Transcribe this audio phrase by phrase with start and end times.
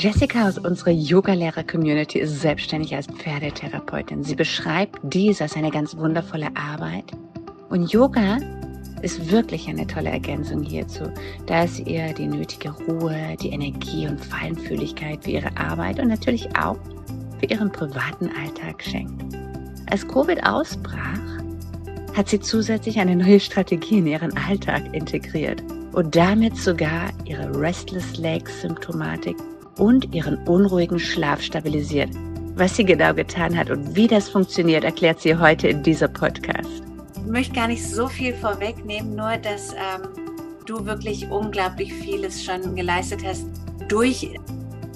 [0.00, 4.24] Jessica aus unserer Yoga-Lehrer-Community ist selbstständig als Pferdetherapeutin.
[4.24, 7.04] Sie beschreibt dies als eine ganz wundervolle Arbeit.
[7.68, 8.38] Und Yoga
[9.02, 11.12] ist wirklich eine tolle Ergänzung hierzu,
[11.44, 16.48] da es ihr die nötige Ruhe, die Energie und Feinfühligkeit für ihre Arbeit und natürlich
[16.56, 16.78] auch
[17.38, 19.36] für ihren privaten Alltag schenkt.
[19.90, 21.20] Als Covid ausbrach,
[22.16, 25.62] hat sie zusätzlich eine neue Strategie in ihren Alltag integriert
[25.92, 29.36] und damit sogar ihre Restless Legs Symptomatik
[29.80, 32.10] und ihren unruhigen Schlaf stabilisiert.
[32.54, 36.82] Was sie genau getan hat und wie das funktioniert, erklärt sie heute in dieser Podcast.
[37.16, 40.08] Ich möchte gar nicht so viel vorwegnehmen, nur dass ähm,
[40.66, 43.46] du wirklich unglaublich vieles schon geleistet hast
[43.88, 44.28] durch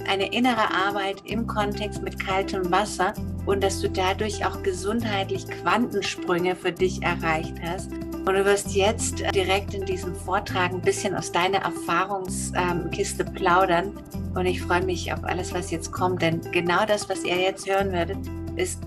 [0.07, 3.15] eine innere Arbeit im Kontext mit kaltem Wasser
[3.47, 7.91] und dass du dadurch auch gesundheitlich Quantensprünge für dich erreicht hast.
[8.27, 14.03] Und du wirst jetzt direkt in diesem Vortrag ein bisschen aus deiner Erfahrungskiste plaudern.
[14.35, 17.69] Und ich freue mich auf alles, was jetzt kommt, denn genau das, was ihr jetzt
[17.69, 18.17] hören werdet,
[18.57, 18.83] ist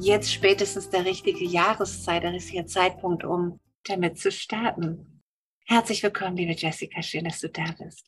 [0.00, 5.22] jetzt spätestens der richtige Jahreszeit, der richtige Zeitpunkt, um damit zu starten.
[5.66, 8.04] Herzlich willkommen, liebe Jessica, schön, dass du da bist.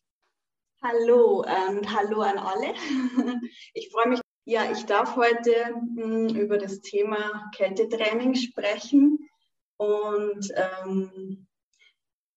[0.83, 2.75] Hallo und hallo an alle.
[3.73, 5.53] Ich freue mich, ja, ich darf heute
[5.97, 9.31] hm, über das Thema Kältetraining sprechen.
[9.81, 11.47] Und ähm,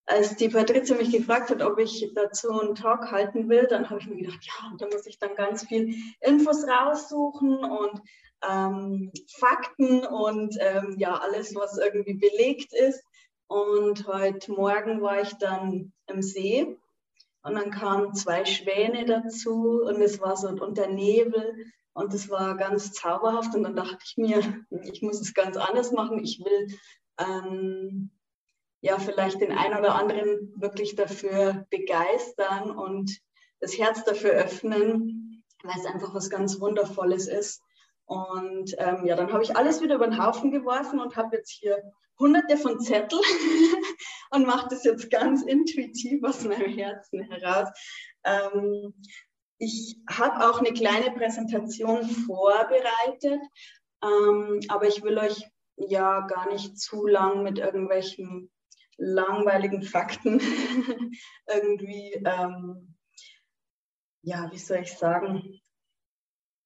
[0.06, 4.00] als die Patrizia mich gefragt hat, ob ich dazu einen Talk halten will, dann habe
[4.00, 8.02] ich mir gedacht, ja, da muss ich dann ganz viel Infos raussuchen und
[8.50, 13.04] ähm, Fakten und ähm, ja, alles, was irgendwie belegt ist.
[13.48, 16.78] Und heute Morgen war ich dann im See
[17.42, 22.56] und dann kamen zwei Schwäne dazu und es war so unter Nebel und es war
[22.56, 23.54] ganz zauberhaft.
[23.54, 26.24] Und dann dachte ich mir, ich muss es ganz anders machen.
[26.24, 26.68] Ich will
[27.20, 28.12] ähm,
[28.82, 33.20] ja vielleicht den einen oder anderen wirklich dafür begeistern und
[33.60, 37.62] das Herz dafür öffnen, weil es einfach was ganz Wundervolles ist.
[38.06, 41.52] Und ähm, ja, dann habe ich alles wieder über den Haufen geworfen und habe jetzt
[41.52, 41.82] hier
[42.20, 43.22] hunderte von Zetteln
[44.32, 47.70] und mache das jetzt ganz intuitiv aus meinem Herzen heraus.
[48.26, 48.94] Ähm,
[49.58, 53.40] ich habe auch eine kleine Präsentation vorbereitet,
[54.04, 55.48] ähm, aber ich will euch
[55.78, 58.52] ja gar nicht zu lang mit irgendwelchen
[58.98, 60.40] langweiligen Fakten
[61.48, 62.96] irgendwie, ähm,
[64.22, 65.60] ja, wie soll ich sagen,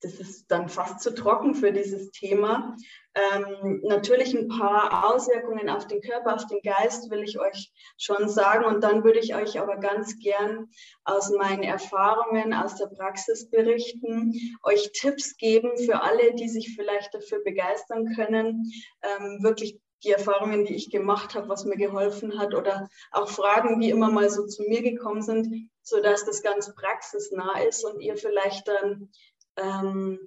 [0.02, 2.75] das ist dann fast zu trocken für dieses Thema.
[3.16, 8.30] Ähm, natürlich ein paar Auswirkungen auf den Körper, auf den Geist will ich euch schon
[8.30, 8.66] sagen.
[8.66, 10.69] Und dann würde ich euch aber ganz gern
[11.03, 17.14] aus meinen Erfahrungen aus der Praxis berichten, euch Tipps geben für alle, die sich vielleicht
[17.16, 18.72] dafür begeistern können,
[19.02, 23.79] ähm, wirklich die Erfahrungen, die ich gemacht habe, was mir geholfen hat oder auch Fragen,
[23.79, 28.16] die immer mal so zu mir gekommen sind, sodass das ganz praxisnah ist und ihr
[28.16, 29.09] vielleicht dann
[29.57, 30.19] ähm,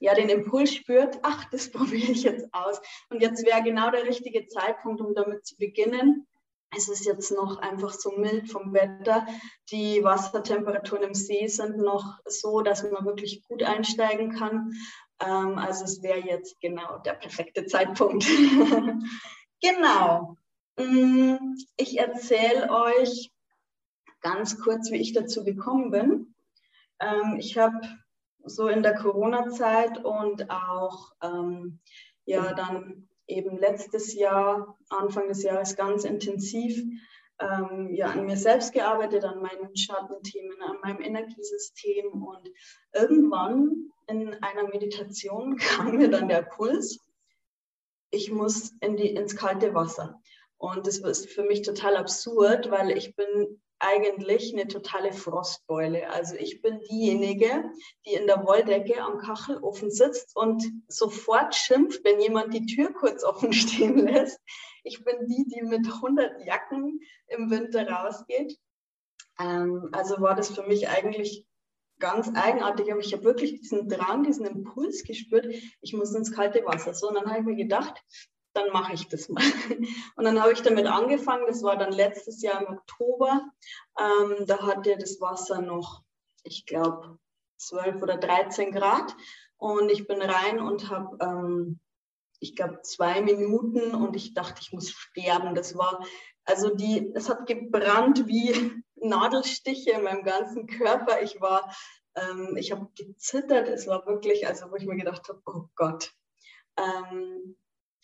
[0.00, 2.80] ja, den Impuls spürt, ach, das probiere ich jetzt aus.
[3.10, 6.26] Und jetzt wäre genau der richtige Zeitpunkt, um damit zu beginnen.
[6.76, 9.26] Es ist jetzt noch einfach so mild vom Wetter.
[9.70, 14.72] Die Wassertemperaturen im See sind noch so, dass man wirklich gut einsteigen kann.
[15.20, 18.26] Ähm, also es wäre jetzt genau der perfekte Zeitpunkt.
[19.62, 20.36] genau.
[20.78, 21.36] Mm,
[21.78, 23.30] ich erzähle euch
[24.20, 26.34] ganz kurz, wie ich dazu gekommen bin.
[27.00, 27.80] Ähm, ich habe
[28.48, 31.80] so in der Corona-Zeit und auch ähm,
[32.24, 36.82] ja dann eben letztes Jahr, Anfang des Jahres ganz intensiv
[37.40, 42.48] ähm, ja, an mir selbst gearbeitet, an meinen Schattenthemen, an meinem Energiesystem und
[42.92, 46.98] irgendwann in einer Meditation kam mir dann der Puls,
[48.10, 50.20] ich muss in die, ins kalte Wasser.
[50.56, 56.10] Und das ist für mich total absurd, weil ich bin eigentlich eine totale Frostbeule.
[56.10, 57.70] Also ich bin diejenige,
[58.06, 63.22] die in der Wolldecke am Kachelofen sitzt und sofort schimpft, wenn jemand die Tür kurz
[63.24, 64.40] offen stehen lässt.
[64.84, 68.58] Ich bin die, die mit 100 Jacken im Winter rausgeht.
[69.38, 71.46] Ähm, also war das für mich eigentlich
[71.98, 75.46] ganz eigenartig, aber ich habe wirklich diesen Drang, diesen Impuls gespürt,
[75.80, 76.94] ich muss ins kalte Wasser.
[76.94, 78.02] So, und dann habe ich mir gedacht,
[78.58, 79.42] dann mache ich das mal.
[80.16, 83.42] Und dann habe ich damit angefangen, das war dann letztes Jahr im Oktober.
[83.98, 86.02] Ähm, da hatte das Wasser noch,
[86.42, 87.18] ich glaube,
[87.58, 89.14] 12 oder 13 Grad.
[89.56, 91.80] Und ich bin rein und habe, ähm,
[92.40, 95.54] ich glaube, zwei Minuten und ich dachte, ich muss sterben.
[95.54, 96.04] Das war,
[96.44, 101.22] also die, es hat gebrannt wie Nadelstiche in meinem ganzen Körper.
[101.22, 101.74] Ich war,
[102.14, 103.68] ähm, ich habe gezittert.
[103.68, 106.12] Es war wirklich, also wo ich mir gedacht habe, oh Gott.
[106.76, 107.56] Ähm,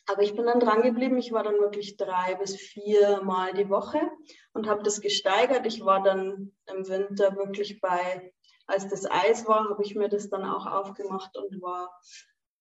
[0.06, 1.18] aber ich bin dann dran geblieben.
[1.18, 4.00] Ich war dann wirklich drei bis vier Mal die Woche
[4.52, 5.66] und habe das gesteigert.
[5.66, 8.32] Ich war dann im Winter wirklich bei
[8.66, 11.90] als das Eis war, habe ich mir das dann auch aufgemacht und war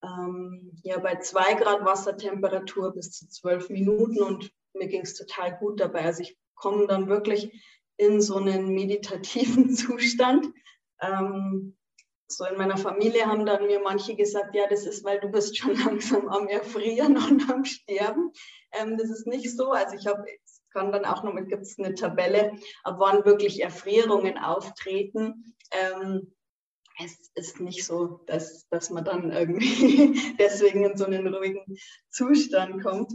[0.04, 5.58] ähm, ja bei zwei Grad Wassertemperatur bis zu zwölf Minuten und mir ging es total
[5.58, 6.06] gut dabei.
[6.06, 7.52] Also ich komme dann wirklich
[7.98, 10.48] in so einen meditativen Zustand.
[11.00, 11.78] Ähm,
[12.38, 15.58] so in meiner Familie haben dann mir manche gesagt, ja, das ist, weil du bist
[15.58, 18.32] schon langsam am Erfrieren und am Sterben.
[18.72, 19.72] Ähm, das ist nicht so.
[19.72, 20.26] Also ich habe,
[20.72, 22.54] kann dann auch noch, gibt es eine Tabelle,
[22.84, 25.56] ab wann wirklich Erfrierungen auftreten.
[25.72, 26.34] Ähm,
[27.04, 31.78] es ist nicht so, dass, dass man dann irgendwie deswegen in so einen ruhigen
[32.10, 33.12] Zustand kommt.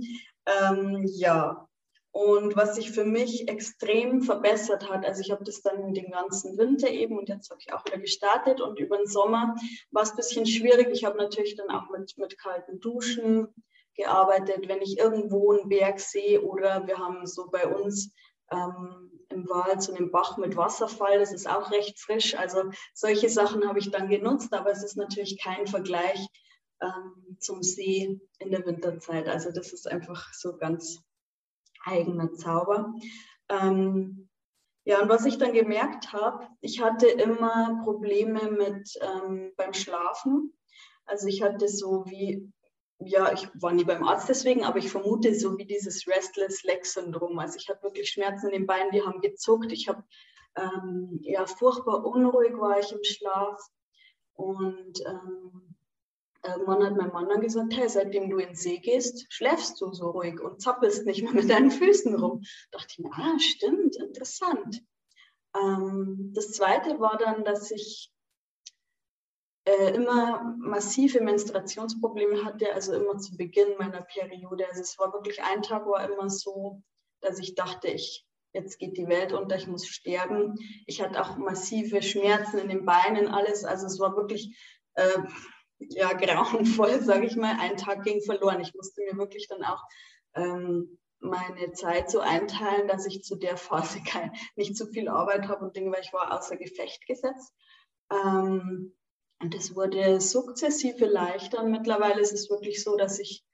[0.46, 1.68] Ähm, ja,
[2.10, 6.56] und was sich für mich extrem verbessert hat, also ich habe das dann den ganzen
[6.56, 9.54] Winter eben und jetzt habe ich auch wieder gestartet und über den Sommer
[9.90, 10.88] war es ein bisschen schwierig.
[10.90, 13.48] Ich habe natürlich dann auch mit, mit kalten Duschen
[13.94, 18.12] gearbeitet, wenn ich irgendwo einen Berg sehe oder wir haben so bei uns
[18.50, 22.34] ähm, im Wald so einen Bach mit Wasserfall, das ist auch recht frisch.
[22.34, 26.26] Also solche Sachen habe ich dann genutzt, aber es ist natürlich kein Vergleich
[26.80, 29.28] ähm, zum See in der Winterzeit.
[29.28, 31.00] Also das ist einfach so ganz
[31.84, 32.94] eigener Zauber.
[33.48, 34.28] Ähm,
[34.84, 40.54] ja, und was ich dann gemerkt habe, ich hatte immer Probleme mit ähm, beim Schlafen.
[41.04, 42.50] Also ich hatte so wie,
[42.98, 46.86] ja, ich war nie beim Arzt deswegen, aber ich vermute so wie dieses Restless Leg
[46.86, 47.38] Syndrom.
[47.38, 49.72] Also ich hatte wirklich Schmerzen in den Beinen, die haben gezuckt.
[49.72, 50.04] Ich habe
[50.56, 53.60] ähm, ja furchtbar unruhig war ich im Schlaf
[54.34, 55.76] und ähm,
[56.44, 59.92] Irgendwann hat mein Mann dann gesagt, hey, seitdem du in den See gehst, schläfst du
[59.92, 62.42] so ruhig und zappelst nicht mehr mit deinen Füßen rum.
[62.70, 64.82] Da dachte ich mir, ah, stimmt, interessant.
[65.56, 68.12] Ähm, das Zweite war dann, dass ich
[69.64, 74.68] äh, immer massive Menstruationsprobleme hatte, also immer zu Beginn meiner Periode.
[74.68, 76.82] Also es war wirklich, ein Tag war immer so,
[77.20, 80.54] dass ich dachte, ich, jetzt geht die Welt unter, ich muss sterben.
[80.86, 83.64] Ich hatte auch massive Schmerzen in den Beinen, alles.
[83.64, 84.56] Also es war wirklich...
[84.94, 85.18] Äh,
[85.78, 87.56] ja, grauenvoll, sage ich mal.
[87.60, 88.60] Ein Tag ging verloren.
[88.60, 89.82] Ich musste mir wirklich dann auch
[90.34, 95.48] ähm, meine Zeit so einteilen, dass ich zu der Phase kein, nicht zu viel Arbeit
[95.48, 97.52] habe und Dinge, weil ich war außer Gefecht gesetzt.
[98.10, 98.94] Ähm,
[99.40, 101.62] und es wurde sukzessive leichter.
[101.62, 103.44] Und mittlerweile ist es wirklich so, dass ich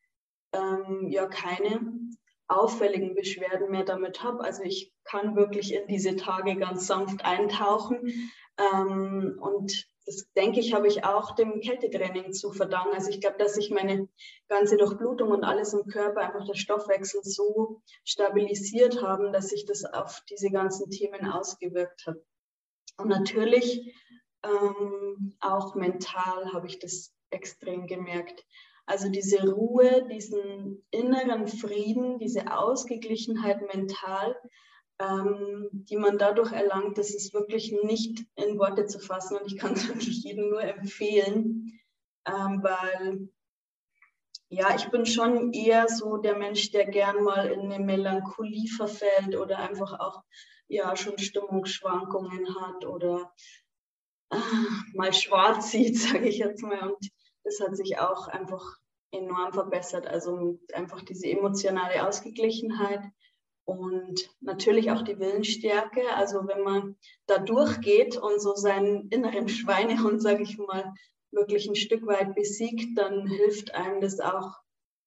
[0.52, 1.80] ähm, ja keine
[2.46, 4.42] auffälligen Beschwerden mehr damit habe.
[4.44, 8.30] Also ich kann wirklich in diese Tage ganz sanft eintauchen.
[8.58, 12.94] Ähm, und das denke ich, habe ich auch dem Kältetraining zu verdanken.
[12.94, 14.08] Also ich glaube, dass sich meine
[14.48, 19.84] ganze Durchblutung und alles im Körper, einfach der Stoffwechsel so stabilisiert haben, dass sich das
[19.84, 22.16] auf diese ganzen Themen ausgewirkt hat.
[22.98, 23.94] Und natürlich
[24.44, 28.44] ähm, auch mental habe ich das extrem gemerkt.
[28.86, 34.36] Also diese Ruhe, diesen inneren Frieden, diese Ausgeglichenheit mental,
[35.00, 39.58] ähm, die man dadurch erlangt, das ist wirklich nicht in Worte zu fassen und ich
[39.58, 41.80] kann es wirklich jedem nur empfehlen,
[42.26, 43.28] ähm, weil
[44.48, 49.36] ja, ich bin schon eher so der Mensch, der gern mal in eine Melancholie verfällt
[49.36, 50.22] oder einfach auch
[50.68, 53.32] ja schon Stimmungsschwankungen hat oder
[54.30, 54.36] äh,
[54.94, 56.90] mal schwarz sieht, sage ich jetzt mal.
[56.90, 57.10] Und
[57.42, 58.62] das hat sich auch einfach
[59.10, 60.06] enorm verbessert.
[60.06, 63.02] Also einfach diese emotionale Ausgeglichenheit
[63.64, 66.02] und natürlich auch die Willensstärke.
[66.14, 66.96] Also wenn man
[67.26, 70.92] da durchgeht und so seinen inneren Schweinehund, sage ich mal,
[71.30, 74.52] wirklich ein Stück weit besiegt, dann hilft einem das auch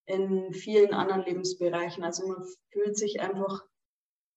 [0.06, 2.04] in vielen anderen Lebensbereichen.
[2.04, 3.64] Also man fühlt sich einfach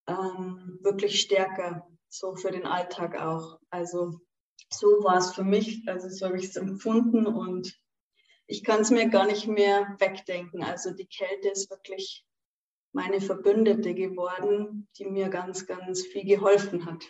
[0.06, 3.58] ähm, wirklich stärker, so für den Alltag auch.
[3.70, 4.20] Also
[4.68, 7.78] so war es für mich, also so habe ich es empfunden und
[8.46, 10.62] ich kann es mir gar nicht mehr wegdenken.
[10.62, 12.24] Also die Kälte ist wirklich
[12.92, 17.04] meine Verbündete geworden, die mir ganz, ganz viel geholfen hat.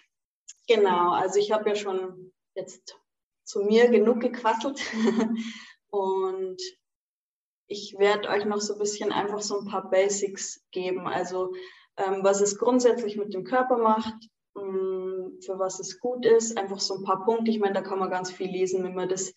[0.69, 2.97] Genau, also ich habe ja schon jetzt
[3.45, 4.81] zu mir genug gequasselt
[5.91, 6.61] und
[7.67, 11.07] ich werde euch noch so ein bisschen einfach so ein paar Basics geben.
[11.07, 11.53] Also
[11.97, 14.15] ähm, was es grundsätzlich mit dem Körper macht,
[14.55, 17.51] mh, mm, für was es gut ist, einfach so ein paar Punkte.
[17.51, 19.33] Ich meine, da kann man ganz viel lesen, wenn man das,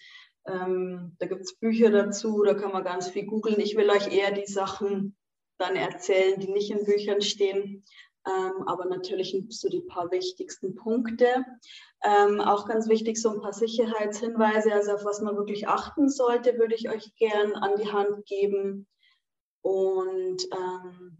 [0.47, 3.59] ähm, da gibt es Bücher dazu, da kann man ganz viel googeln.
[3.59, 5.15] Ich will euch eher die Sachen
[5.63, 7.84] dann erzählen, die nicht in Büchern stehen.
[8.25, 11.46] Ähm, aber natürlich so die paar wichtigsten Punkte.
[12.03, 16.58] Ähm, auch ganz wichtig, so ein paar Sicherheitshinweise, also auf was man wirklich achten sollte,
[16.58, 18.88] würde ich euch gern an die Hand geben.
[19.62, 21.17] Und ähm,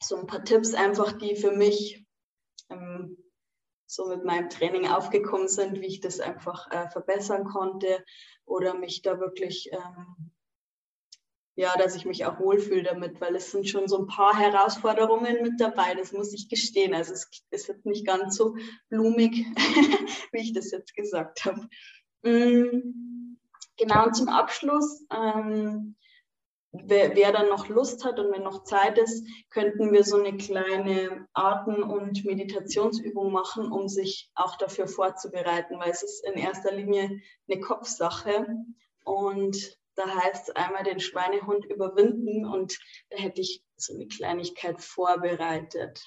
[0.00, 2.04] so ein paar Tipps einfach, die für mich
[2.70, 3.16] ähm,
[3.86, 8.04] so mit meinem Training aufgekommen sind, wie ich das einfach äh, verbessern konnte
[8.44, 10.32] oder mich da wirklich ähm,
[11.56, 15.42] ja, dass ich mich auch wohlfühle damit, weil es sind schon so ein paar Herausforderungen
[15.42, 16.94] mit dabei, das muss ich gestehen.
[16.94, 18.56] Also es ist jetzt nicht ganz so
[18.88, 19.46] blumig,
[20.32, 21.68] wie ich das jetzt gesagt habe.
[22.22, 23.36] Mm,
[23.76, 25.94] genau, und zum Abschluss, ähm,
[26.72, 30.36] wer, wer, dann noch Lust hat und wenn noch Zeit ist, könnten wir so eine
[30.36, 36.72] kleine Atem- und Meditationsübung machen, um sich auch dafür vorzubereiten, weil es ist in erster
[36.72, 38.46] Linie eine Kopfsache.
[39.04, 42.78] Und da heißt es einmal den Schweinehund überwinden und
[43.10, 46.02] da hätte ich so eine Kleinigkeit vorbereitet.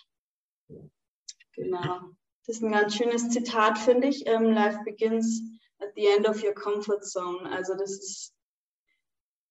[1.54, 2.02] Genau.
[2.46, 4.26] Das ist ein ganz schönes Zitat, finde ich.
[4.28, 5.42] Ähm, Life begins
[5.80, 7.50] at the end of your comfort zone.
[7.52, 8.34] Also das ist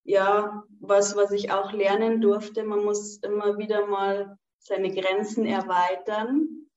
[0.04, 2.64] ja was, was ich auch lernen durfte.
[2.64, 6.68] Man muss immer wieder mal seine Grenzen erweitern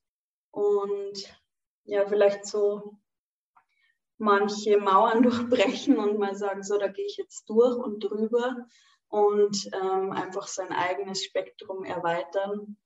[0.51, 1.39] und
[1.85, 2.97] ja, vielleicht so
[4.19, 8.67] manche Mauern durchbrechen und mal sagen, so, da gehe ich jetzt durch und drüber
[9.07, 12.77] und ähm, einfach sein eigenes Spektrum erweitern.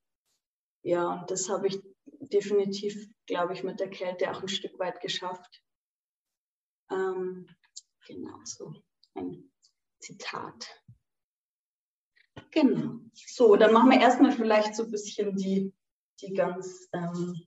[0.82, 5.00] Ja, und das habe ich definitiv, glaube ich, mit der Kälte auch ein Stück weit
[5.00, 5.62] geschafft.
[6.90, 7.46] Ähm,
[8.06, 8.74] genau so
[9.14, 9.50] ein
[10.00, 10.82] Zitat.
[12.50, 13.00] Genau.
[13.14, 15.72] So, dann machen wir erstmal vielleicht so ein bisschen die,
[16.20, 17.46] die ganz ähm,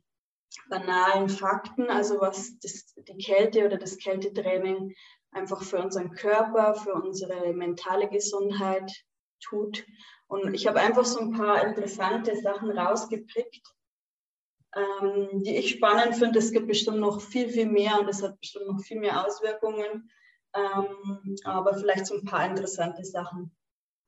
[0.69, 4.93] banalen Fakten, also was das, die Kälte oder das Kältetraining
[5.31, 8.91] einfach für unseren Körper, für unsere mentale Gesundheit
[9.39, 9.85] tut.
[10.27, 13.61] Und ich habe einfach so ein paar interessante Sachen rausgepickt,
[14.75, 16.39] ähm, die ich spannend finde.
[16.39, 20.09] Es gibt bestimmt noch viel, viel mehr und es hat bestimmt noch viel mehr Auswirkungen.
[20.53, 23.55] Ähm, aber vielleicht so ein paar interessante Sachen.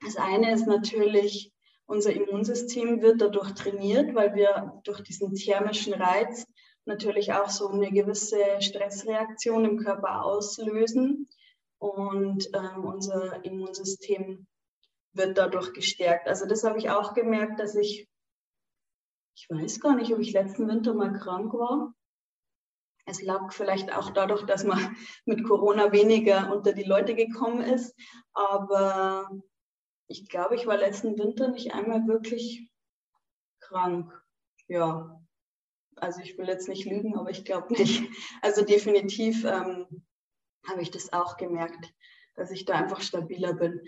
[0.01, 1.53] Das eine ist natürlich
[1.89, 6.46] unser Immunsystem wird dadurch trainiert, weil wir durch diesen thermischen Reiz
[6.86, 11.27] natürlich auch so eine gewisse Stressreaktion im Körper auslösen.
[11.79, 14.46] Und ähm, unser Immunsystem
[15.13, 16.27] wird dadurch gestärkt.
[16.27, 18.08] Also das habe ich auch gemerkt, dass ich,
[19.36, 21.93] ich weiß gar nicht, ob ich letzten Winter mal krank war.
[23.08, 27.96] Es lag vielleicht auch dadurch, dass man mit Corona weniger unter die Leute gekommen ist.
[28.34, 29.27] Aber
[30.09, 32.67] ich glaube, ich war letzten Winter nicht einmal wirklich
[33.59, 34.11] krank.
[34.67, 35.21] Ja,
[35.95, 38.03] also ich will jetzt nicht lügen, aber ich glaube nicht.
[38.41, 39.85] Also definitiv ähm,
[40.67, 41.93] habe ich das auch gemerkt,
[42.35, 43.81] dass ich da einfach stabiler bin.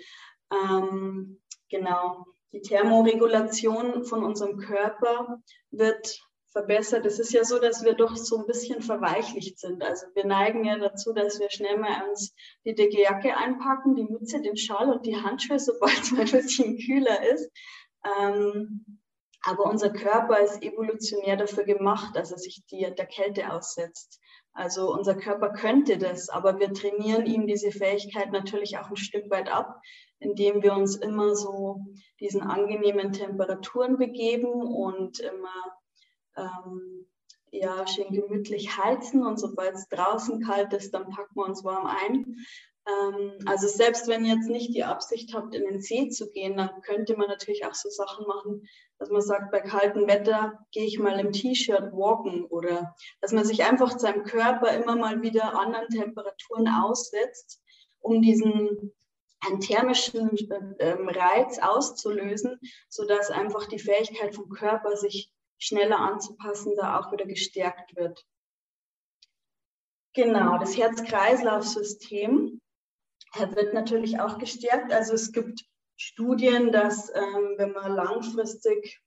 [0.52, 6.22] Ähm, genau, die Thermoregulation von unserem Körper wird
[6.52, 7.06] verbessert.
[7.06, 9.84] Es ist ja so, dass wir doch so ein bisschen verweichlicht sind.
[9.84, 12.34] Also wir neigen ja dazu, dass wir schnell mal uns
[12.66, 16.32] die dicke Jacke einpacken, die Mütze, den Schal und die Handschuhe, sobald es mal ein
[16.32, 17.50] bisschen kühler ist.
[18.06, 19.00] Ähm,
[19.44, 24.20] aber unser Körper ist evolutionär dafür gemacht, dass er sich die, der Kälte aussetzt.
[24.54, 29.32] Also unser Körper könnte das, aber wir trainieren ihm diese Fähigkeit natürlich auch ein Stück
[29.32, 29.82] weit ab,
[30.20, 31.80] indem wir uns immer so
[32.20, 35.81] diesen angenehmen Temperaturen begeben und immer
[36.38, 37.06] ähm,
[37.52, 41.86] ja, schön gemütlich heizen und sobald es draußen kalt ist, dann packen wir uns warm
[41.86, 42.38] ein.
[42.88, 46.58] Ähm, also selbst wenn ihr jetzt nicht die Absicht habt, in den See zu gehen,
[46.58, 50.86] dann könnte man natürlich auch so Sachen machen, dass man sagt, bei kaltem Wetter gehe
[50.86, 55.60] ich mal im T-Shirt walken oder dass man sich einfach seinem Körper immer mal wieder
[55.60, 57.62] anderen Temperaturen aussetzt,
[58.00, 58.94] um diesen
[59.44, 60.38] einen thermischen
[60.78, 62.60] äh, Reiz auszulösen,
[62.90, 68.26] sodass einfach die Fähigkeit vom Körper, sich schneller anzupassen, da auch wieder gestärkt wird.
[70.14, 72.60] Genau, das Herz-Kreislauf-System
[73.36, 74.92] wird natürlich auch gestärkt.
[74.92, 75.64] Also es gibt
[75.96, 79.00] Studien, dass ähm, wenn man langfristig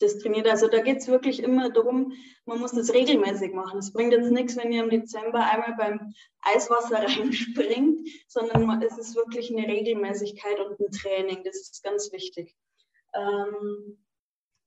[0.00, 2.12] das trainiert, also da geht es wirklich immer darum,
[2.46, 3.80] man muss das regelmäßig machen.
[3.80, 9.14] Es bringt jetzt nichts, wenn ihr im Dezember einmal beim Eiswasser reinspringt, sondern es ist
[9.14, 11.42] wirklich eine Regelmäßigkeit und ein Training.
[11.44, 12.56] Das ist ganz wichtig.
[13.14, 13.98] Ähm,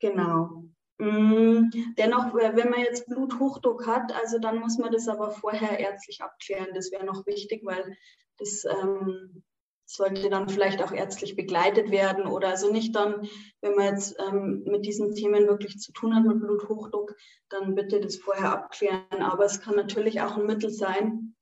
[0.00, 0.64] Genau.
[0.98, 6.22] Mm, dennoch, wenn man jetzt Bluthochdruck hat, also dann muss man das aber vorher ärztlich
[6.22, 6.68] abklären.
[6.74, 7.96] Das wäre noch wichtig, weil
[8.38, 9.42] das ähm,
[9.86, 13.28] sollte dann vielleicht auch ärztlich begleitet werden oder also nicht dann,
[13.60, 17.14] wenn man jetzt ähm, mit diesen Themen wirklich zu tun hat, mit Bluthochdruck,
[17.48, 19.22] dann bitte das vorher abklären.
[19.22, 21.34] Aber es kann natürlich auch ein Mittel sein,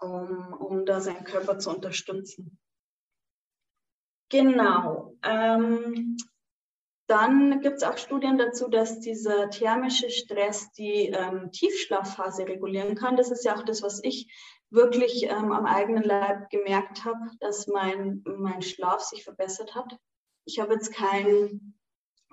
[0.00, 2.58] um, um da seinen Körper zu unterstützen.
[4.30, 5.16] Genau.
[5.22, 6.16] Ähm,
[7.10, 13.16] dann gibt es auch Studien dazu, dass dieser thermische Stress die ähm, Tiefschlafphase regulieren kann.
[13.16, 14.32] Das ist ja auch das, was ich
[14.70, 19.98] wirklich ähm, am eigenen Leib gemerkt habe, dass mein, mein Schlaf sich verbessert hat.
[20.44, 21.76] Ich habe jetzt keinen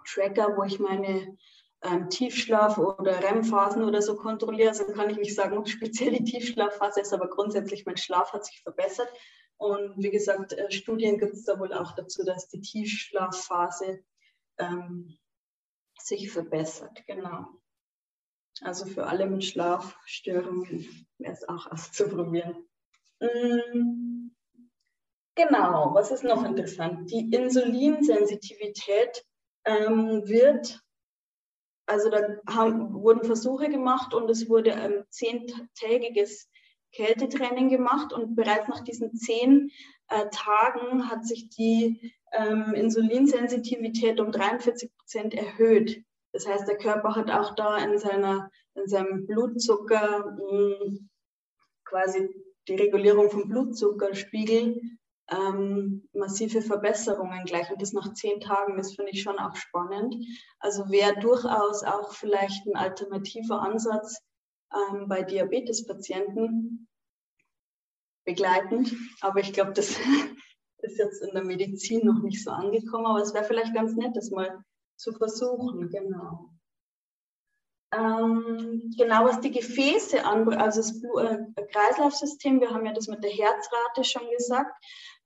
[0.06, 1.36] Tracker, wo ich meine
[1.82, 4.70] ähm, Tiefschlaf- oder REM-Phasen oder so kontrolliere.
[4.70, 8.46] Also kann ich nicht sagen, ob speziell die Tiefschlafphase ist, aber grundsätzlich mein Schlaf hat
[8.46, 9.10] sich verbessert.
[9.58, 14.04] Und wie gesagt, äh, Studien gibt es da wohl auch dazu, dass die Tiefschlafphase
[14.60, 15.18] ähm,
[16.00, 17.04] sich verbessert.
[17.08, 17.48] Genau.
[18.62, 22.68] Also für alle mit Schlafstörungen wäre es auch auszuprobieren.
[23.20, 24.32] Mm,
[25.36, 27.12] genau, was ist noch interessant?
[27.12, 29.24] Die Insulinsensitivität
[29.66, 30.82] ähm, wird,
[31.86, 36.50] also da haben, wurden Versuche gemacht und es wurde ein zehntägiges
[36.94, 39.72] Kältetraining gemacht und bereits nach diesen zehn
[40.08, 46.04] äh, Tagen hat sich die ähm, Insulinsensitivität um 43 Prozent erhöht.
[46.34, 51.10] Das heißt, der Körper hat auch da in, seiner, in seinem Blutzucker mh, hm,
[51.86, 52.30] quasi
[52.68, 54.82] die Regulierung vom Blutzuckerspiegel
[55.30, 57.70] ähm, massive Verbesserungen gleich.
[57.72, 60.16] Und das nach zehn Tagen, das finde ich schon auch spannend.
[60.60, 64.22] Also wäre durchaus auch vielleicht ein alternativer Ansatz
[64.74, 66.88] ähm, bei Diabetespatienten
[68.26, 68.94] begleitend.
[69.22, 69.98] Aber ich glaube, das
[70.80, 74.16] ist jetzt in der Medizin noch nicht so angekommen, aber es wäre vielleicht ganz nett,
[74.16, 74.64] das mal
[74.96, 76.50] zu versuchen, genau.
[77.94, 83.08] Ähm, genau, was die Gefäße anbelangt, also das Blut äh, Kreislaufsystem, wir haben ja das
[83.08, 84.72] mit der Herzrate schon gesagt.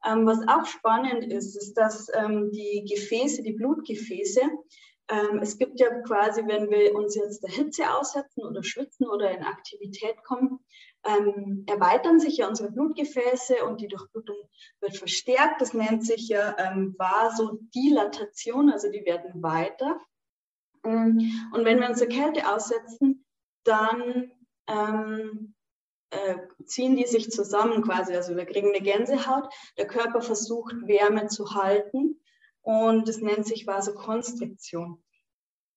[0.06, 4.42] Ähm, was auch spannend ist, ist, dass ähm, die Gefäße, die Blutgefäße,
[5.12, 9.30] ähm, es gibt ja quasi, wenn wir uns jetzt der Hitze aussetzen oder schwitzen oder
[9.30, 10.60] in Aktivität kommen,
[11.04, 14.38] ähm, erweitern sich ja unsere Blutgefäße und die Durchblutung
[14.80, 15.60] wird verstärkt.
[15.60, 20.00] Das nennt sich ja ähm, Vasodilatation, also die werden weiter.
[20.86, 23.26] Ähm, und wenn wir uns der Kälte aussetzen,
[23.66, 24.32] dann
[24.68, 25.56] ähm,
[26.12, 28.16] äh, ziehen die sich zusammen quasi.
[28.16, 32.21] Also wir kriegen eine Gänsehaut, der Körper versucht Wärme zu halten
[32.62, 35.04] und das nennt sich Vasokonstriktion.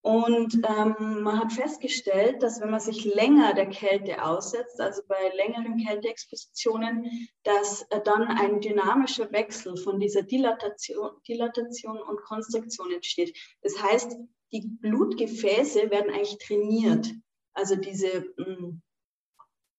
[0.05, 5.31] Und ähm, man hat festgestellt, dass wenn man sich länger der Kälte aussetzt, also bei
[5.35, 13.35] längeren Kälteexpositionen, dass äh, dann ein dynamischer Wechsel von dieser Dilatation, Dilatation und Konstruktion entsteht.
[13.63, 14.15] Das heißt,
[14.53, 17.11] die Blutgefäße werden eigentlich trainiert.
[17.55, 18.83] Also diese mh, hm,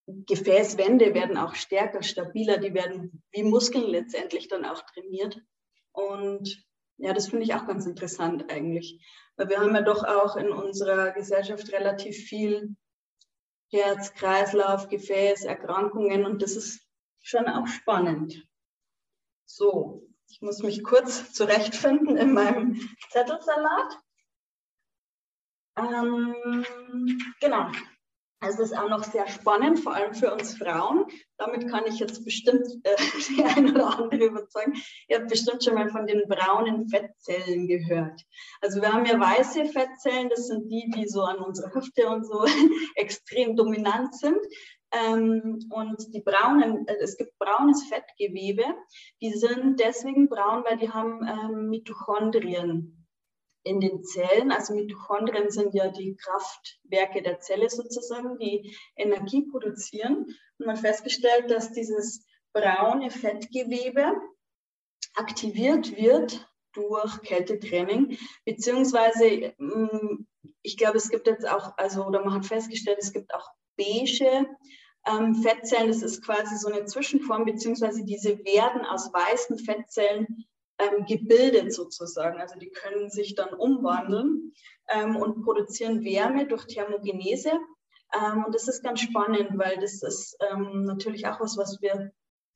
[0.08, 5.40] Gefäßwände werden auch stärker, stabiler, die werden wie Muskeln letztendlich dann auch trainiert.
[5.92, 6.66] Und
[6.98, 9.02] ja, das finde ich auch ganz interessant eigentlich.
[9.36, 12.76] Weil wir haben ja doch auch in unserer Gesellschaft relativ viel
[13.70, 16.82] Herz, Kreislauf, Gefäß, Erkrankungen und das ist
[17.22, 18.48] schon auch spannend.
[19.46, 22.80] So, ich muss mich kurz zurechtfinden in meinem
[23.10, 23.98] Zettelsalat.
[25.78, 26.66] Ähm,
[27.42, 27.70] genau,
[28.46, 31.06] also das ist auch noch sehr spannend, vor allem für uns Frauen.
[31.38, 32.96] Damit kann ich jetzt bestimmt äh,
[33.30, 34.74] die eine oder andere überzeugen.
[35.08, 38.22] Ihr habt bestimmt schon mal von den braunen Fettzellen gehört.
[38.62, 42.26] Also wir haben ja weiße Fettzellen, das sind die, die so an unserer Hüfte und
[42.26, 42.46] so
[42.96, 44.38] extrem dominant sind.
[44.92, 48.64] Ähm, und die braunen, äh, es gibt braunes Fettgewebe,
[49.22, 53.05] die sind deswegen braun, weil die haben ähm, Mitochondrien
[53.66, 54.52] in den Zellen.
[54.52, 60.26] Also Mitochondrien sind ja die Kraftwerke der Zelle sozusagen, die Energie produzieren.
[60.58, 64.14] Und man festgestellt, dass dieses braune Fettgewebe
[65.16, 70.26] aktiviert wird durch Kältetraining, beziehungsweise mm,
[70.62, 74.46] ich glaube, es gibt jetzt auch, also oder man hat festgestellt, es gibt auch beige
[75.08, 75.88] ähm, Fettzellen.
[75.88, 80.46] Das ist quasi so eine Zwischenform, beziehungsweise diese werden aus weißen Fettzellen
[80.80, 82.40] ähm, gebildet sozusagen.
[82.40, 84.54] Also die können sich dann umwandeln
[84.90, 87.52] ähm, und produzieren Wärme durch Thermogenese.
[88.14, 92.12] Ähm, und das ist ganz spannend, weil das ist ähm, natürlich auch was, was wir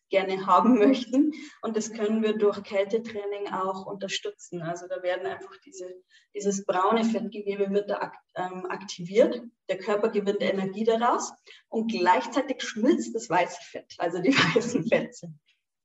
[0.09, 1.31] gerne haben möchten.
[1.61, 4.61] Und das können wir durch Kältetraining auch unterstützen.
[4.61, 5.87] Also da werden einfach diese,
[6.35, 9.41] dieses braune Fettgewebe wird da ähm, aktiviert.
[9.69, 11.31] Der Körper gewinnt Energie daraus
[11.69, 15.33] und gleichzeitig schmilzt das weiße Fett, also die weißen Fette.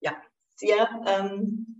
[0.00, 0.16] Ja,
[0.56, 1.73] sehr, ähm,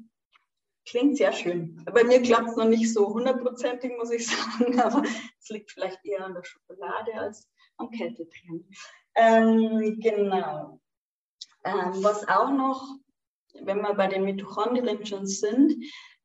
[0.87, 1.83] klingt sehr schön.
[1.92, 5.03] Bei mir klappt es noch nicht so hundertprozentig, muss ich sagen, aber
[5.40, 8.68] es liegt vielleicht eher an der Schokolade als am Kältetraining.
[9.16, 10.81] Ähm, genau.
[11.64, 12.87] Ähm, was auch noch,
[13.62, 15.75] wenn wir bei den Mitochondrien schon sind,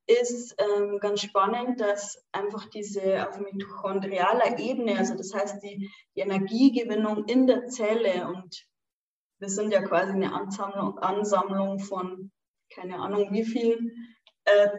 [0.08, 6.22] ist ähm, ganz spannend, dass einfach diese auf mitochondrialer Ebene, also das heißt die, die,
[6.22, 8.66] Energiegewinnung in der Zelle und
[9.38, 12.32] wir sind ja quasi eine Ansammlung, Ansammlung von
[12.74, 13.94] keine Ahnung wie viel
[14.56, 14.70] äh,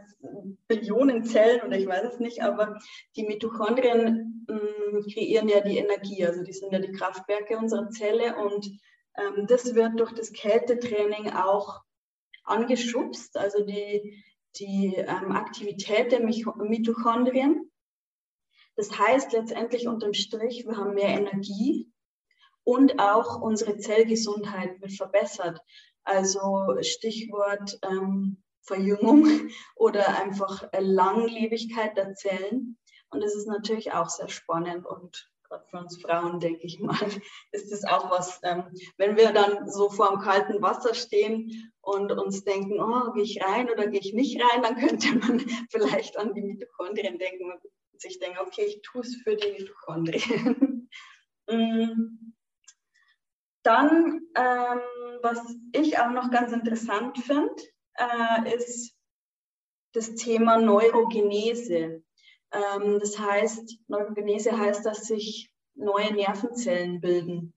[0.66, 2.78] Billionen Zellen oder ich weiß es nicht, aber
[3.16, 7.90] die Mitochondrien mh, mm, kreieren ja die Energie, also die sind ja die Kraftwerke unserer
[7.90, 8.66] Zelle und
[9.16, 11.80] ähm, das wird durch das Kältetraining auch
[12.44, 14.24] angeschubst, also die,
[14.56, 17.70] die ähm, Aktivität der Mitochondrien.
[18.76, 21.90] Das heißt letztendlich unterm Strich, wir haben mehr Energie
[22.64, 25.60] und auch unsere Zellgesundheit wird verbessert.
[26.04, 29.26] Also Stichwort ähm, Verjüngung
[29.76, 32.78] oder einfach Langlebigkeit der Zellen.
[33.10, 36.96] Und das ist natürlich auch sehr spannend und gerade für uns Frauen, denke ich mal,
[37.52, 38.64] ist das auch was, ähm,
[38.96, 43.42] wenn wir dann so vor dem kalten Wasser stehen und uns denken, oh, gehe ich
[43.42, 47.60] rein oder gehe ich nicht rein, dann könnte man vielleicht an die Mitochondrien denken und
[48.00, 50.88] sich denken, okay, ich tue es für die Mitochondrien.
[51.48, 52.32] Mm.
[53.64, 54.80] dann, ähm,
[55.20, 55.40] was
[55.72, 57.56] ich auch noch ganz interessant finde,
[57.94, 58.94] äh, ist
[59.92, 62.02] das Thema Neurogenese.
[62.52, 67.54] Ähm, das heißt, Neurogenese heißt, dass sich neue Nervenzellen bilden.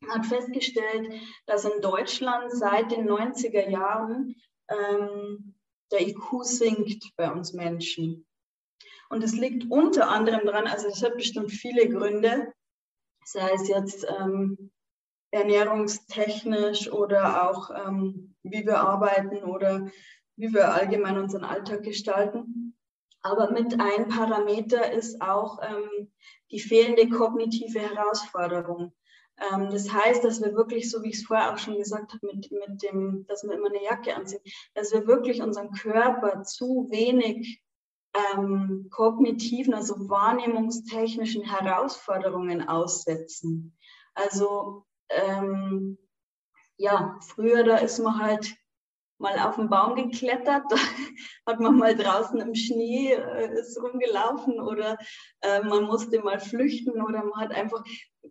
[0.00, 1.12] Man hat festgestellt,
[1.46, 4.36] dass in Deutschland seit den 90er Jahren
[4.68, 5.54] ähm,
[5.90, 8.26] der IQ sinkt bei uns Menschen.
[9.08, 12.52] Und es liegt unter anderem daran, also es hat bestimmt viele Gründe,
[13.24, 14.70] sei es jetzt ähm,
[15.30, 19.88] ernährungstechnisch oder auch ähm, wie wir arbeiten oder
[20.36, 22.76] wie wir allgemein unseren Alltag gestalten.
[23.22, 26.12] Aber mit ein Parameter ist auch ähm,
[26.50, 28.92] die fehlende kognitive Herausforderung.
[29.38, 32.26] Ähm, das heißt, dass wir wirklich, so wie ich es vorher auch schon gesagt habe,
[32.26, 34.40] mit, mit dem, dass wir immer eine Jacke anziehen,
[34.74, 37.60] dass wir wirklich unseren Körper zu wenig
[38.34, 43.76] ähm, kognitiven, also wahrnehmungstechnischen Herausforderungen aussetzen.
[44.14, 45.98] Also ähm,
[46.76, 48.54] ja, früher, da ist man halt
[49.18, 50.64] mal auf den Baum geklettert,
[51.46, 54.98] hat man mal draußen im Schnee äh, ist rumgelaufen oder
[55.40, 57.82] äh, man musste mal flüchten oder man hat einfach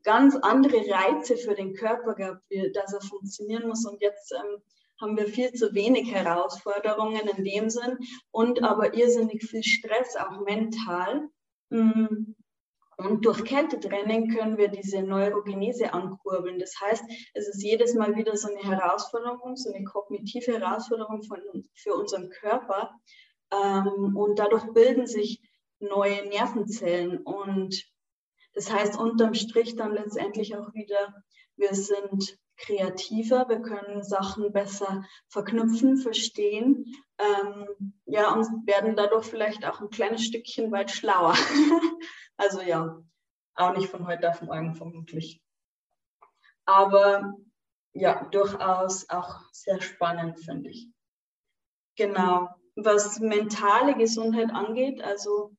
[0.03, 3.85] ganz andere Reize für den Körper gehabt, wie, dass er funktionieren muss.
[3.85, 4.61] Und jetzt ähm,
[5.01, 7.97] haben wir viel zu wenig Herausforderungen in dem Sinn
[8.31, 11.29] und aber irrsinnig viel Stress, auch mental.
[11.69, 12.35] Mm.
[12.97, 16.59] Und durch Kältetraining können wir diese Neurogenese ankurbeln.
[16.59, 17.03] Das heißt,
[17.33, 21.39] es ist jedes Mal wieder so eine Herausforderung, so eine kognitive Herausforderung von,
[21.73, 22.91] für unseren Körper.
[23.51, 25.41] Ähm, und dadurch bilden sich
[25.79, 27.17] neue Nervenzellen.
[27.19, 27.83] Und
[28.53, 31.13] das heißt unterm Strich dann letztendlich auch wieder,
[31.57, 36.85] wir sind kreativer, wir können Sachen besser verknüpfen, verstehen,
[37.17, 41.33] ähm, ja, und werden dadurch vielleicht auch ein kleines Stückchen weit schlauer.
[42.37, 43.01] also ja,
[43.55, 45.41] auch nicht von heute auf morgen vermutlich.
[46.65, 47.33] Aber
[47.93, 50.89] ja, durchaus auch sehr spannend, finde ich.
[51.95, 52.49] Genau.
[52.75, 55.55] Was mentale Gesundheit angeht, also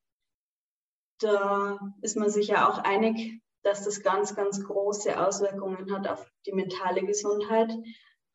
[1.19, 6.31] da ist man sich ja auch einig, dass das ganz, ganz große Auswirkungen hat auf
[6.45, 7.71] die mentale Gesundheit.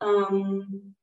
[0.01, 0.95] Ähm,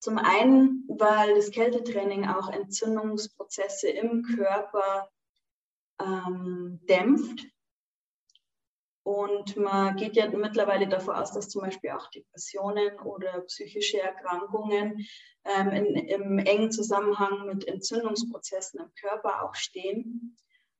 [0.00, 5.08] zum einen, weil das Kältetraining auch Entzündungsprozesse im Körper
[6.02, 7.46] ähm, dämpft.
[9.04, 15.04] Und man geht ja mittlerweile davon aus, dass zum Beispiel auch Depressionen oder psychische Erkrankungen
[15.44, 20.36] ähm, in, im engen Zusammenhang mit Entzündungsprozessen im Körper auch stehen.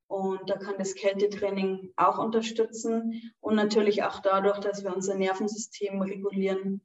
[0.07, 6.01] Und da kann das Kältetraining auch unterstützen und natürlich auch dadurch, dass wir unser Nervensystem
[6.03, 6.83] regulieren,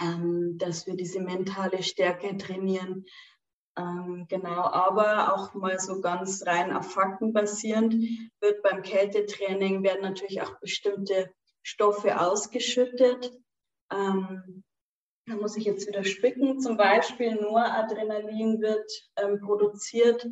[0.00, 3.06] ähm, dass wir diese mentale Stärke trainieren,
[3.78, 7.94] Ähm, genau, aber auch mal so ganz rein auf Fakten basierend
[8.40, 11.30] wird beim Kältetraining werden natürlich auch bestimmte
[11.62, 13.32] Stoffe ausgeschüttet.
[13.92, 14.64] Ähm,
[15.26, 16.60] da muss ich jetzt wieder spicken.
[16.60, 20.26] Zum Beispiel Noradrenalin wird ähm, produziert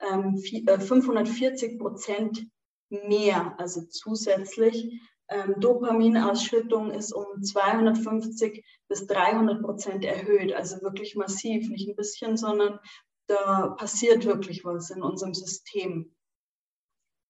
[0.00, 2.46] ähm, 540 äh, Prozent
[2.88, 5.00] mehr, also zusätzlich.
[5.30, 12.36] Ähm, Dopaminausschüttung ist um 250 bis 300 Prozent erhöht, also wirklich massiv, nicht ein bisschen,
[12.36, 12.80] sondern
[13.26, 16.14] da passiert wirklich was in unserem System.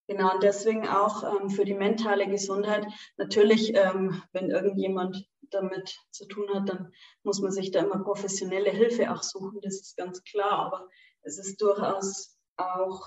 [0.07, 2.87] Genau, und deswegen auch ähm, für die mentale Gesundheit.
[3.19, 6.93] Natürlich, ähm, wenn irgendjemand damit zu tun hat, dann
[7.25, 10.67] muss man sich da immer professionelle Hilfe auch suchen, das ist ganz klar.
[10.67, 10.89] Aber
[11.23, 13.03] es ist durchaus auch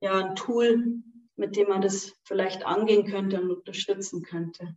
[0.00, 1.02] ja, ein Tool,
[1.36, 4.76] mit dem man das vielleicht angehen könnte und unterstützen könnte.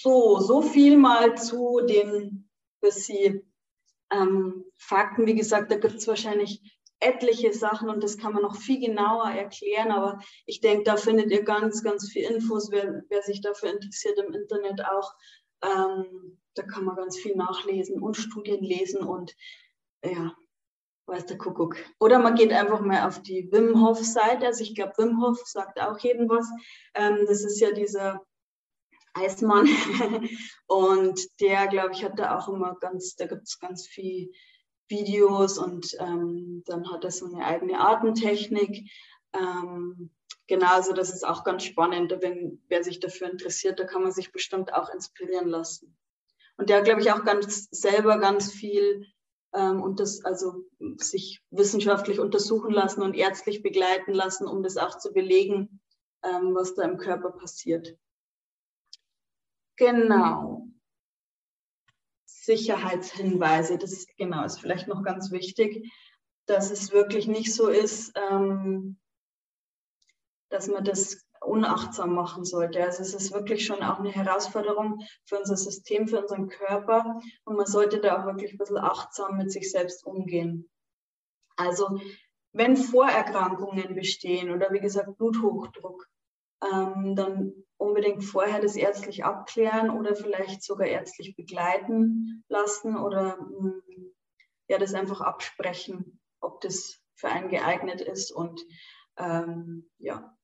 [0.00, 2.48] So, so viel mal zu den
[2.80, 3.52] bisschen
[4.12, 5.26] ähm, Fakten.
[5.26, 9.30] Wie gesagt, da gibt es wahrscheinlich etliche Sachen und das kann man noch viel genauer
[9.30, 13.72] erklären, aber ich denke, da findet ihr ganz, ganz viel Infos, wer, wer sich dafür
[13.72, 15.14] interessiert im Internet auch.
[15.62, 19.34] Ähm, da kann man ganz viel nachlesen und Studien lesen und
[20.04, 20.34] ja,
[21.08, 21.76] weiß der Kuckuck.
[21.98, 24.46] Oder man geht einfach mal auf die Wim Hof Seite.
[24.46, 26.46] Also ich glaube, Wim Hof sagt auch jedem was.
[26.94, 28.24] Ähm, das ist ja dieser
[29.14, 29.66] Eismann.
[30.66, 34.30] und der, glaube ich, hat da auch immer ganz, da gibt es ganz viel
[34.88, 38.90] Videos und ähm, dann hat er so eine eigene Atemtechnik.
[39.32, 40.10] Ähm,
[40.46, 44.12] genau, also das ist auch ganz spannend, wenn wer sich dafür interessiert, da kann man
[44.12, 45.96] sich bestimmt auch inspirieren lassen.
[46.56, 49.06] Und der, glaube ich, auch ganz selber ganz viel
[49.52, 50.64] und das also
[50.98, 55.80] sich wissenschaftlich untersuchen lassen und ärztlich begleiten lassen, um das auch zu belegen,
[56.22, 57.96] ähm, was da im Körper passiert.
[59.76, 60.66] Genau.
[62.26, 65.90] Sicherheitshinweise, das ist, genau ist vielleicht noch ganz wichtig,
[66.46, 68.98] dass es wirklich nicht so ist, ähm,
[70.50, 72.82] dass man das unachtsam machen sollte.
[72.82, 77.56] Also es ist wirklich schon auch eine Herausforderung für unser System, für unseren Körper und
[77.56, 80.68] man sollte da auch wirklich ein bisschen achtsam mit sich selbst umgehen.
[81.56, 82.00] Also
[82.52, 86.08] wenn Vorerkrankungen bestehen oder wie gesagt Bluthochdruck,
[86.62, 93.68] ähm, dann unbedingt vorher das ärztlich abklären oder vielleicht sogar ärztlich begleiten lassen oder mh,
[93.68, 94.14] mm,
[94.68, 98.60] ja, das einfach absprechen, ob das für einen geeignet ist und
[99.16, 100.36] ähm, ja,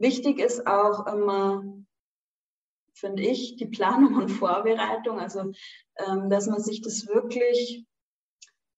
[0.00, 1.62] Wichtig ist auch immer,
[2.94, 5.52] finde ich, die Planung und Vorbereitung, also
[5.96, 7.86] ähm, dass man sich das wirklich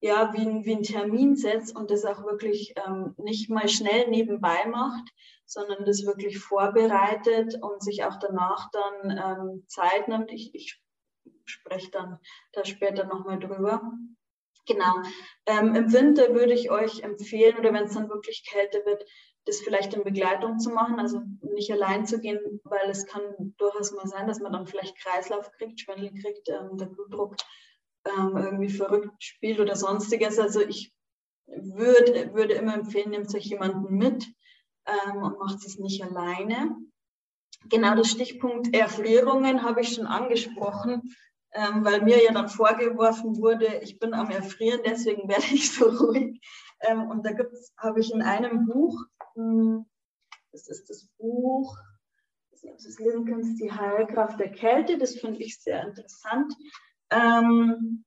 [0.01, 4.09] ja, wie, ein, wie ein Termin setzt und das auch wirklich ähm, nicht mal schnell
[4.09, 5.09] nebenbei macht,
[5.45, 10.29] sondern das wirklich vorbereitet und sich auch danach dann ähm, Zeit nimmt.
[10.29, 10.81] Ich, ich
[11.45, 12.19] spreche dann
[12.51, 13.81] da später nochmal drüber.
[14.65, 14.93] Genau.
[15.45, 19.05] Ähm, Im Winter würde ich euch empfehlen, oder wenn es dann wirklich kälter wird,
[19.45, 23.21] das vielleicht in Begleitung zu machen, also nicht allein zu gehen, weil es kann
[23.57, 27.35] durchaus mal sein, dass man dann vielleicht Kreislauf kriegt, Schwindel kriegt, ähm, der Blutdruck
[28.05, 30.39] ähm, irgendwie verrückt spielt oder sonstiges.
[30.39, 30.93] Also ich
[31.45, 34.25] würde, würde immer empfehlen, nehmt euch jemanden mit
[34.85, 36.75] ähm, und macht es nicht alleine.
[37.69, 41.13] Genau das Stichpunkt Erfrierungen habe ich schon angesprochen,
[41.53, 45.85] ähm, weil mir ja dann vorgeworfen wurde, ich bin am Erfrieren, deswegen werde ich so
[45.85, 46.39] ruhig.
[46.83, 47.31] Ähm, und da
[47.77, 49.85] habe ich in einem Buch hm,
[50.53, 51.75] das ist das Buch,
[52.51, 54.97] ich weiß nicht, lesen können, Die Heilkraft der Kälte.
[54.97, 56.53] Das finde ich sehr interessant.
[57.09, 58.05] Ähm,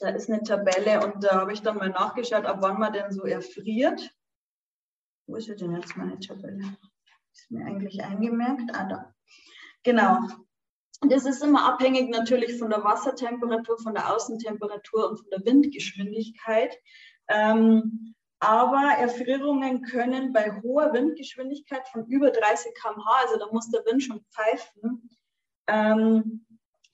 [0.00, 3.12] da ist eine Tabelle und da habe ich dann mal nachgeschaut, ab wann man denn
[3.12, 4.12] so erfriert.
[5.26, 6.76] Wo ist denn jetzt meine Tabelle?
[7.32, 8.74] Ist mir eigentlich eingemerkt.
[8.74, 9.14] Ah, da.
[9.84, 10.18] Genau.
[11.08, 16.76] Das ist immer abhängig natürlich von der Wassertemperatur, von der Außentemperatur und von der Windgeschwindigkeit.
[17.32, 23.84] Ähm, aber Erfrierungen können bei hoher Windgeschwindigkeit von über 30 km/h, also da muss der
[23.86, 25.10] Wind schon pfeifen,
[25.68, 26.44] ähm,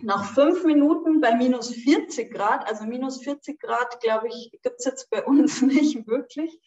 [0.00, 4.84] nach fünf Minuten bei minus 40 Grad, also minus 40 Grad, glaube ich, gibt es
[4.84, 6.60] jetzt bei uns nicht wirklich.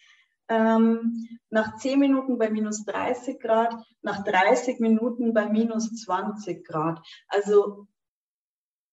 [0.50, 7.00] Ähm, nach 10 Minuten bei minus 30 Grad, nach 30 Minuten bei minus 20 Grad.
[7.28, 7.88] Also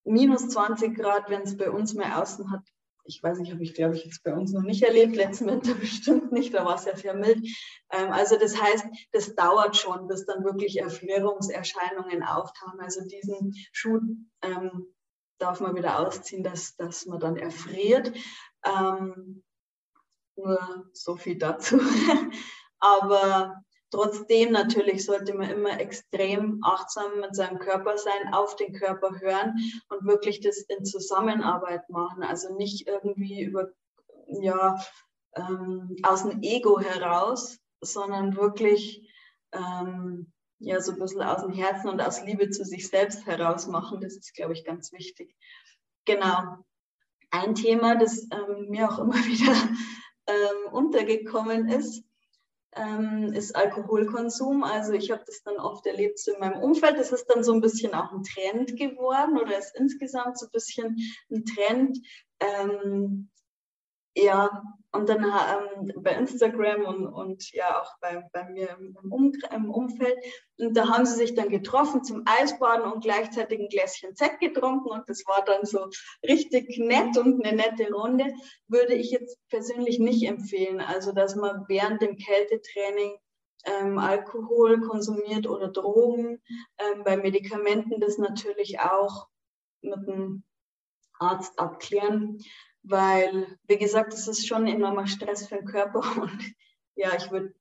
[0.05, 2.63] minus 20 Grad, wenn es bei uns mehr außen hat,
[3.09, 5.75] ich weiß nicht, habe ich glaube ich jetzt bei uns noch nicht erlebt, letzten Winter
[5.81, 7.43] bestimmt nicht, da war es ja sehr mild.
[7.91, 12.81] Ähm, also das heißt, das dauert schon, bis dann wirklich Erfrierungserscheinungen auftauchen.
[12.81, 14.01] Also diesen Schuh
[14.43, 14.95] ähm,
[15.39, 18.13] darf man wieder ausziehen, dass, dass man dann erfriert.
[18.65, 19.43] Ähm,
[20.37, 21.81] nur so viel dazu.
[22.79, 29.19] Aber Trotzdem natürlich sollte man immer extrem achtsam mit seinem Körper sein, auf den Körper
[29.21, 29.55] hören
[29.89, 32.23] und wirklich das in Zusammenarbeit machen.
[32.23, 33.69] Also nicht irgendwie über
[34.27, 34.79] ja,
[35.35, 39.09] ähm, aus dem Ego heraus, sondern wirklich
[39.53, 43.67] ähm, ja, so ein bisschen aus dem Herzen und aus Liebe zu sich selbst heraus
[43.67, 44.01] machen.
[44.01, 45.35] Das ist, glaube ich, ganz wichtig.
[46.05, 46.59] Genau.
[47.31, 49.55] Ein Thema, das ähm, mir auch immer wieder
[50.27, 52.05] ähm, untergekommen ist,
[52.77, 54.63] ähm, ist Alkoholkonsum.
[54.63, 56.99] Also ich habe das dann oft erlebt so in meinem Umfeld.
[56.99, 60.53] Das ist dann so ein bisschen auch ein Trend geworden oder ist insgesamt so ein
[60.53, 60.97] bisschen
[61.31, 61.99] ein Trend.
[62.41, 63.31] Ähm,
[64.19, 69.33] ja, und dann ähm, bei Instagram und, und ja auch bei, bei mir im, um,
[69.55, 70.17] im, Umfeld.
[70.59, 74.89] Und da haben sie sich dann getroffen zum Eisbaden und gleichzeitig ein Gläschen Sekt getrunken
[74.89, 75.89] und das war dann so
[76.27, 78.33] richtig nett und eine nette Runde.
[78.67, 80.81] Würde ich jetzt persönlich nicht empfehlen.
[80.81, 83.19] Also, dass man während dem Kältetraining
[83.67, 86.41] ähm, Alkohol konsumiert oder Drogen.
[86.79, 89.29] Ähm, bei Medikamenten das natürlich auch
[89.83, 90.45] mit dem
[91.19, 92.39] Arzt abklären
[92.83, 96.55] weil, wie gesagt, es ist schon enormer Stress für den Körper und
[96.95, 97.55] ja, ich würde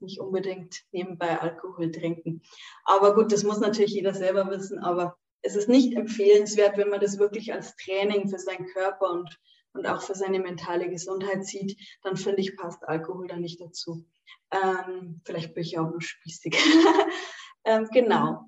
[0.00, 2.42] nicht unbedingt nebenbei Alkohol trinken.
[2.84, 7.00] Aber gut, das muss natürlich jeder selber wissen, aber es ist nicht empfehlenswert, wenn man
[7.00, 9.38] das wirklich als Training für seinen Körper und,
[9.72, 14.04] und auch für seine mentale Gesundheit sieht, dann finde ich, passt Alkohol da nicht dazu.
[14.50, 16.56] Ähm, vielleicht bin ich auch nur spießig.
[17.64, 18.46] ähm, genau.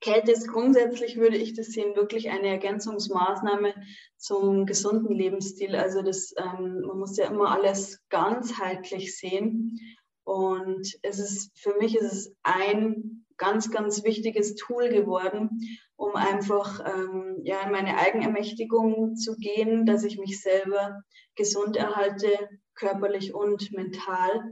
[0.00, 3.74] Kälte ist grundsätzlich, würde ich das sehen, wirklich eine Ergänzungsmaßnahme
[4.16, 5.76] zum gesunden Lebensstil.
[5.76, 9.78] Also das, ähm, man muss ja immer alles ganzheitlich sehen.
[10.24, 15.48] Und es ist, für mich ist es ein ganz, ganz wichtiges Tool geworden,
[15.96, 21.02] um einfach ähm, ja, in meine Eigenermächtigung zu gehen, dass ich mich selber
[21.36, 22.28] gesund erhalte,
[22.74, 24.50] körperlich und mental.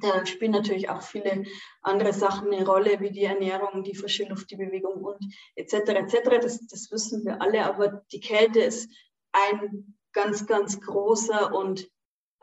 [0.00, 1.44] Da spielen natürlich auch viele
[1.80, 5.18] andere Sachen eine Rolle, wie die Ernährung, die frische Luft, die Bewegung und
[5.54, 5.74] etc.
[5.74, 6.40] etc.
[6.40, 8.90] Das, das wissen wir alle, aber die Kälte ist
[9.32, 11.88] ein ganz, ganz großer und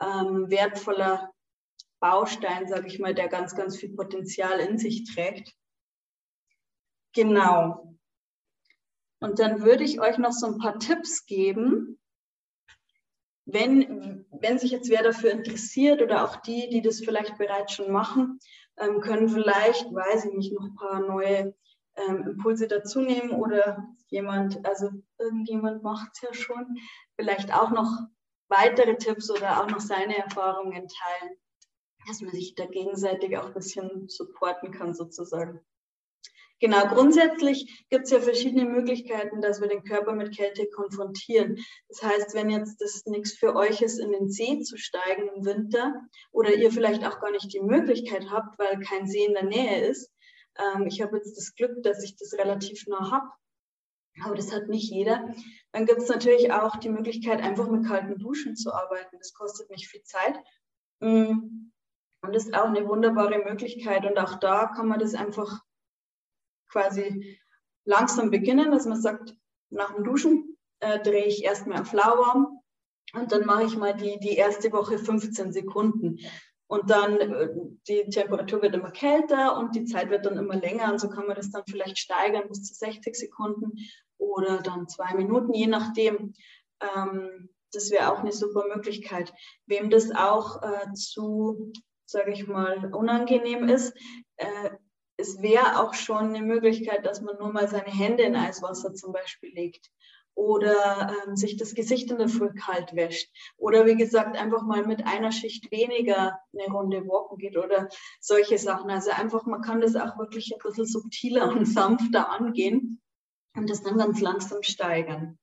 [0.00, 1.32] ähm, wertvoller
[2.00, 5.54] Baustein, sage ich mal, der ganz, ganz viel Potenzial in sich trägt.
[7.14, 7.96] Genau.
[9.20, 11.98] Und dann würde ich euch noch so ein paar Tipps geben,
[13.46, 17.92] wenn, wenn sich jetzt wer dafür interessiert oder auch die, die das vielleicht bereits schon
[17.92, 18.38] machen,
[18.78, 21.54] ähm, können vielleicht, weiß ich nicht, noch ein paar neue
[21.96, 26.78] ähm, Impulse dazu nehmen oder jemand, also irgendjemand macht es ja schon,
[27.16, 27.90] vielleicht auch noch
[28.48, 31.36] weitere Tipps oder auch noch seine Erfahrungen teilen,
[32.06, 35.60] dass man sich da gegenseitig auch ein bisschen supporten kann sozusagen.
[36.64, 41.58] Genau, grundsätzlich gibt es ja verschiedene Möglichkeiten, dass wir den Körper mit Kälte konfrontieren.
[41.90, 45.44] Das heißt, wenn jetzt das nichts für euch ist, in den See zu steigen im
[45.44, 45.92] Winter
[46.32, 49.84] oder ihr vielleicht auch gar nicht die Möglichkeit habt, weil kein See in der Nähe
[49.88, 50.10] ist.
[50.56, 53.28] Ähm, ich habe jetzt das Glück, dass ich das relativ nah habe,
[54.24, 55.34] aber das hat nicht jeder.
[55.72, 59.18] Dann gibt es natürlich auch die Möglichkeit, einfach mit kalten Duschen zu arbeiten.
[59.18, 60.38] Das kostet nicht viel Zeit.
[61.00, 61.70] Mm.
[62.22, 64.06] Und ist auch eine wunderbare Möglichkeit.
[64.06, 65.60] Und auch da kann man das einfach
[66.74, 67.38] quasi
[67.84, 69.36] langsam beginnen, dass man sagt,
[69.70, 72.60] nach dem Duschen äh, drehe ich erstmal auf lauwarm
[73.14, 76.18] und dann mache ich mal die, die erste Woche 15 Sekunden.
[76.66, 77.48] Und dann äh,
[77.86, 80.90] die Temperatur wird immer kälter und die Zeit wird dann immer länger.
[80.90, 83.72] Und so kann man das dann vielleicht steigern bis zu 60 Sekunden
[84.18, 86.34] oder dann zwei Minuten, je nachdem.
[86.80, 89.32] Ähm, das wäre auch eine super Möglichkeit.
[89.66, 91.72] Wem das auch äh, zu,
[92.06, 93.96] sage ich mal, unangenehm ist,
[94.36, 94.70] äh,
[95.24, 99.12] es wäre auch schon eine Möglichkeit, dass man nur mal seine Hände in Eiswasser zum
[99.12, 99.90] Beispiel legt
[100.34, 104.84] oder ähm, sich das Gesicht in der Früh kalt wäscht oder wie gesagt einfach mal
[104.84, 107.88] mit einer Schicht weniger eine Runde walken geht oder
[108.20, 108.90] solche Sachen.
[108.90, 113.00] Also einfach, man kann das auch wirklich ein bisschen subtiler und sanfter angehen
[113.56, 115.38] und das dann ganz langsam steigern.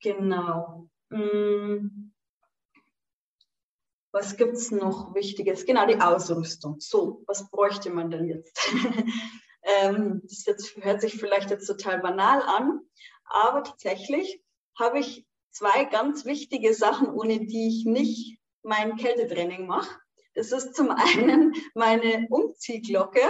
[0.00, 0.88] Genau.
[1.10, 2.11] Hm.
[4.12, 5.64] Was gibt es noch Wichtiges?
[5.64, 6.80] Genau, die Ausrüstung.
[6.80, 8.58] So, was bräuchte man denn jetzt?
[9.62, 12.80] ähm, das jetzt, hört sich vielleicht jetzt total banal an,
[13.24, 14.42] aber tatsächlich
[14.78, 19.98] habe ich zwei ganz wichtige Sachen, ohne die ich nicht mein Kältetraining mache.
[20.34, 23.20] Das ist zum einen meine Umziehglocke,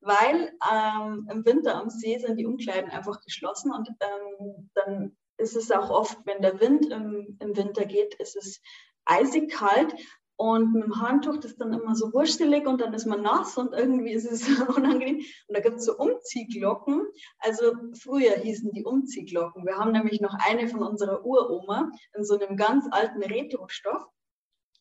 [0.00, 5.54] weil ähm, im Winter am See sind die Umkleiden einfach geschlossen und ähm, dann ist
[5.54, 8.60] es auch oft, wenn der Wind im, im Winter geht, ist es
[9.04, 9.94] eisig kalt
[10.42, 13.56] und mit dem Handtuch das ist dann immer so wurstelig und dann ist man nass
[13.56, 14.42] und irgendwie ist es
[14.76, 15.18] unangenehm.
[15.18, 17.06] Und da gibt es so Umziehglocken.
[17.38, 19.64] Also früher hießen die Umziehglocken.
[19.64, 24.04] Wir haben nämlich noch eine von unserer Uroma in so einem ganz alten Retro-Stoff.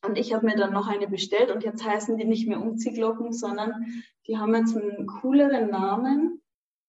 [0.03, 3.31] Und ich habe mir dann noch eine bestellt und jetzt heißen die nicht mehr Umziehglocken,
[3.31, 6.41] sondern die haben jetzt einen cooleren Namen.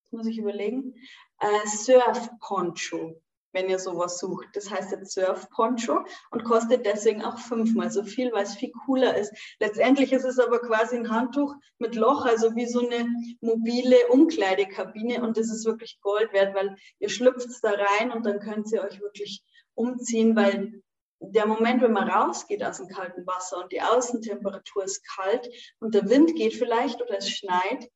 [0.05, 0.95] Das muss ich überlegen.
[1.41, 3.21] Äh, Surf Poncho.
[3.53, 4.49] Wenn ihr sowas sucht.
[4.55, 8.73] Das heißt jetzt Surf Poncho und kostet deswegen auch fünfmal so viel, weil es viel
[8.85, 9.33] cooler ist.
[9.61, 13.07] Letztendlich ist es aber quasi ein Handtuch mit Loch, also wie so eine
[13.41, 18.41] mobile Umkleidekabine und das ist wirklich Gold wert, weil ihr schlüpft da rein und dann
[18.41, 19.43] könnt ihr euch wirklich
[19.75, 20.83] umziehen, weil
[21.21, 25.49] der Moment, wenn man rausgeht aus dem kalten Wasser und die Außentemperatur ist kalt
[25.79, 27.89] und der Wind geht vielleicht oder es schneit,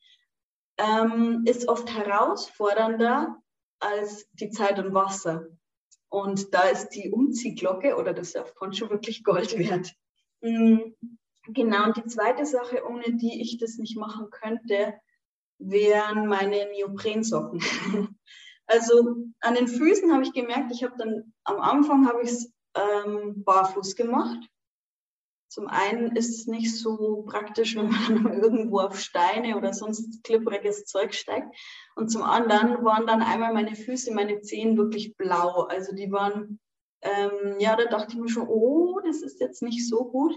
[0.78, 3.42] ähm, ist oft herausfordernder
[3.78, 5.46] als die Zeit im Wasser.
[6.08, 9.94] Und da ist die Umziehglocke oder das Surfponcho wirklich Gold wert.
[10.40, 10.94] Mhm.
[11.48, 14.94] Genau, und die zweite Sache, ohne die ich das nicht machen könnte,
[15.58, 17.60] wären meine Neoprensocken.
[18.68, 22.52] Also an den Füßen habe ich gemerkt, ich habe dann am Anfang habe ich es
[22.74, 24.40] ähm, barfuß gemacht
[25.48, 30.84] zum einen ist es nicht so praktisch, wenn man irgendwo auf Steine oder sonst klipperiges
[30.84, 31.54] Zeug steigt.
[31.94, 35.62] Und zum anderen waren dann einmal meine Füße, meine Zehen wirklich blau.
[35.62, 36.58] Also die waren,
[37.02, 40.34] ähm, ja, da dachte ich mir schon, oh, das ist jetzt nicht so gut.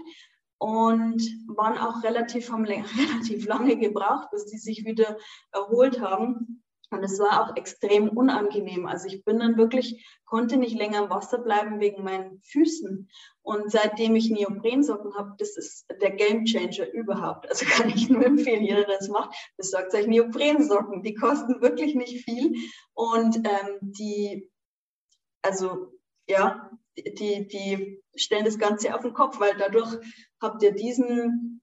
[0.58, 5.18] Und waren auch relativ, haben relativ lange gebraucht, bis die sich wieder
[5.52, 6.59] erholt haben.
[6.90, 8.86] Und es war auch extrem unangenehm.
[8.86, 13.08] Also ich bin dann wirklich, konnte nicht länger im Wasser bleiben wegen meinen Füßen.
[13.42, 17.48] Und seitdem ich Neoprensocken habe, das ist der Gamechanger überhaupt.
[17.48, 21.02] Also kann ich nur empfehlen, jeder, der das macht, besorgt euch Neoprensocken.
[21.02, 22.54] Die kosten wirklich nicht viel.
[22.92, 24.50] Und ähm, die,
[25.42, 25.92] also
[26.26, 29.96] ja, die, die stellen das Ganze auf den Kopf, weil dadurch
[30.40, 31.60] habt ihr diesen,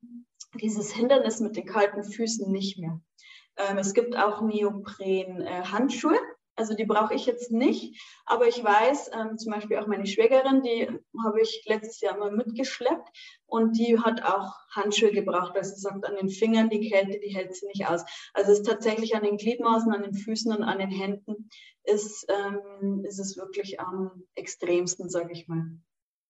[0.56, 3.02] dieses Hindernis mit den kalten Füßen nicht mehr.
[3.58, 6.16] Ähm, es gibt auch Neopren-Handschuhe.
[6.16, 10.08] Äh, also die brauche ich jetzt nicht, aber ich weiß, ähm, zum Beispiel auch meine
[10.08, 10.90] Schwägerin, die
[11.24, 13.10] habe ich letztes Jahr mal mitgeschleppt
[13.46, 17.30] und die hat auch Handschuhe gebraucht, weil sie sagt, an den Fingern die Kälte, die
[17.30, 18.04] hält sie nicht aus.
[18.34, 21.48] Also es ist tatsächlich an den Gliedmaßen, an den Füßen und an den Händen
[21.84, 25.64] ist, ähm, ist es wirklich am extremsten, sage ich mal.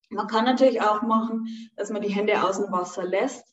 [0.09, 1.47] Man kann natürlich auch machen,
[1.77, 3.45] dass man die Hände aus dem Wasser lässt,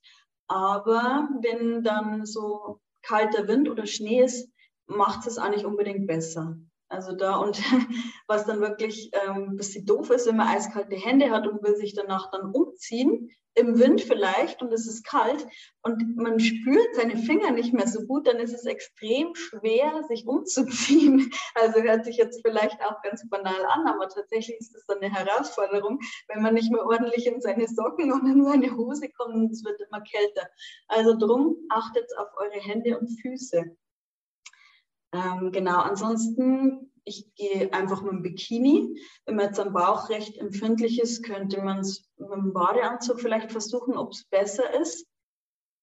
[0.48, 4.50] aber wenn dann so kalter Wind oder Schnee ist,
[4.86, 6.56] macht es auch nicht unbedingt besser.
[6.88, 7.58] Also da und
[8.26, 11.76] was dann wirklich ähm, ein bisschen doof ist, wenn man eiskalte Hände hat und will
[11.76, 15.46] sich danach dann umziehen, im Wind vielleicht und es ist kalt
[15.82, 20.26] und man spürt seine Finger nicht mehr so gut, dann ist es extrem schwer, sich
[20.26, 21.30] umzuziehen.
[21.56, 25.14] Also hört sich jetzt vielleicht auch ganz banal an, aber tatsächlich ist es dann eine
[25.14, 29.52] Herausforderung, wenn man nicht mehr ordentlich in seine Socken und in seine Hose kommt und
[29.52, 30.48] es wird immer kälter.
[30.88, 33.76] Also drum achtet auf eure Hände und Füße.
[35.14, 39.00] Ähm, genau, ansonsten, ich gehe einfach mit dem Bikini.
[39.26, 43.52] Wenn man jetzt am Bauch recht empfindlich ist, könnte man es mit dem Badeanzug vielleicht
[43.52, 45.06] versuchen, ob es besser ist.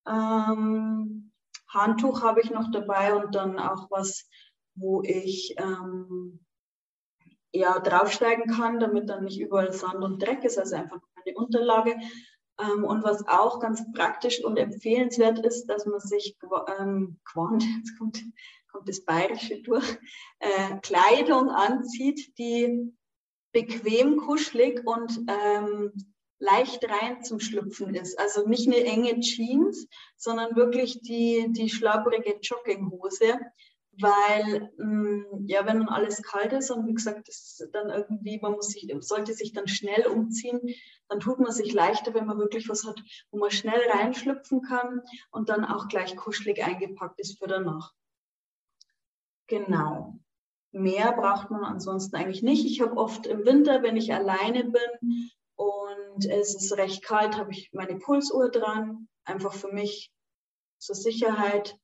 [0.05, 1.31] Ähm,
[1.69, 4.27] Handtuch habe ich noch dabei und dann auch was,
[4.75, 6.45] wo ich ähm,
[7.53, 11.95] ja, draufsteigen kann, damit dann nicht überall Sand und Dreck ist, also einfach eine Unterlage.
[12.59, 16.37] Ähm, und was auch ganz praktisch und empfehlenswert ist, dass man sich
[16.79, 18.21] ähm, Quant, jetzt kommt
[18.71, 19.85] kommt das Bayerische durch,
[20.39, 22.93] äh, Kleidung anzieht, die
[23.51, 25.91] bequem, kuschelig und ähm,
[26.39, 28.19] leicht rein zum Schlüpfen ist.
[28.19, 33.39] Also nicht eine enge Jeans, sondern wirklich die, die schlabbrige Jogginghose,
[33.99, 38.53] weil mm, ja, wenn dann alles kalt ist und wie gesagt, das dann irgendwie, man
[38.53, 40.61] muss sich, sollte sich dann schnell umziehen,
[41.09, 42.99] dann tut man sich leichter, wenn man wirklich was hat,
[43.29, 47.93] wo man schnell reinschlüpfen kann und dann auch gleich kuschelig eingepackt ist für danach.
[49.51, 50.17] Genau.
[50.71, 52.65] Mehr braucht man ansonsten eigentlich nicht.
[52.65, 57.51] Ich habe oft im Winter, wenn ich alleine bin und es ist recht kalt, habe
[57.51, 60.09] ich meine Pulsuhr dran, einfach für mich
[60.77, 61.77] zur Sicherheit.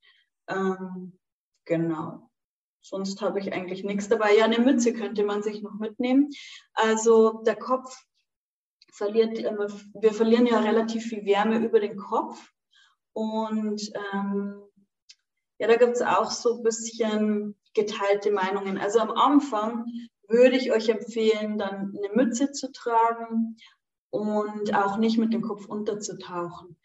[0.47, 1.19] Ähm,
[1.65, 2.31] genau.
[2.79, 4.37] Sonst habe ich eigentlich nichts dabei.
[4.37, 6.29] Ja, eine Mütze könnte man sich noch mitnehmen.
[6.71, 8.01] Also der Kopf
[8.93, 12.49] verliert, wir verlieren ja relativ viel Wärme über den Kopf.
[13.11, 14.61] Und ähm,
[15.59, 18.77] ja, da gibt es auch so ein bisschen geteilte Meinungen.
[18.77, 19.85] Also am Anfang
[20.27, 23.57] würde ich euch empfehlen, dann eine Mütze zu tragen
[24.09, 26.77] und auch nicht mit dem Kopf unterzutauchen.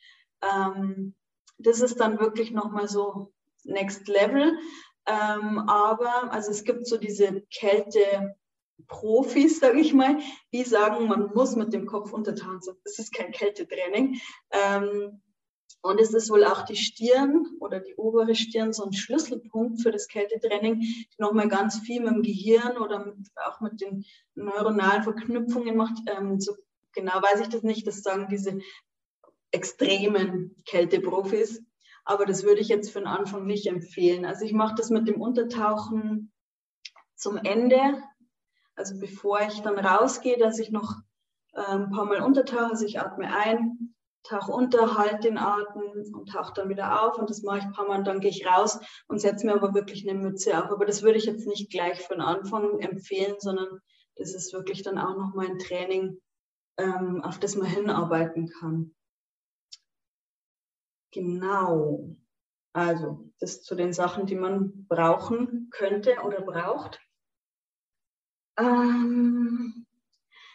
[0.43, 1.14] Ähm,
[1.59, 3.32] das ist dann wirklich nochmal so
[3.64, 4.57] Next Level.
[5.07, 8.36] Ähm, aber also es gibt so diese Kälte.
[8.88, 10.18] Profis, sage ich mal,
[10.53, 12.59] die sagen, man muss mit dem Kopf untertauchen.
[12.84, 14.18] Das ist kein Kältetraining.
[14.51, 15.22] Ähm,
[15.80, 19.90] und es ist wohl auch die Stirn oder die obere Stirn so ein Schlüsselpunkt für
[19.90, 23.16] das Kältetraining, die nochmal ganz viel mit dem Gehirn oder mit,
[23.46, 24.04] auch mit den
[24.34, 25.98] neuronalen Verknüpfungen macht.
[26.06, 26.54] Ähm, so
[26.92, 28.58] genau weiß ich das nicht, das sagen diese
[29.50, 31.62] extremen Kälteprofis.
[32.04, 34.24] Aber das würde ich jetzt für den Anfang nicht empfehlen.
[34.24, 36.32] Also ich mache das mit dem Untertauchen
[37.14, 38.02] zum Ende
[38.74, 40.96] Also bevor ich dann rausgehe, dass ich noch
[41.52, 46.30] äh, ein paar Mal untertauche, also ich atme ein, tauche unter, halte den Atem und
[46.30, 48.46] tauche dann wieder auf und das mache ich ein paar Mal und dann gehe ich
[48.46, 50.70] raus und setze mir aber wirklich eine Mütze auf.
[50.70, 53.80] Aber das würde ich jetzt nicht gleich von Anfang empfehlen, sondern
[54.16, 56.20] das ist wirklich dann auch nochmal ein Training,
[56.78, 58.94] ähm, auf das man hinarbeiten kann.
[61.12, 62.16] Genau.
[62.74, 67.00] Also, das zu den Sachen, die man brauchen könnte oder braucht.
[68.58, 69.82] Ähm,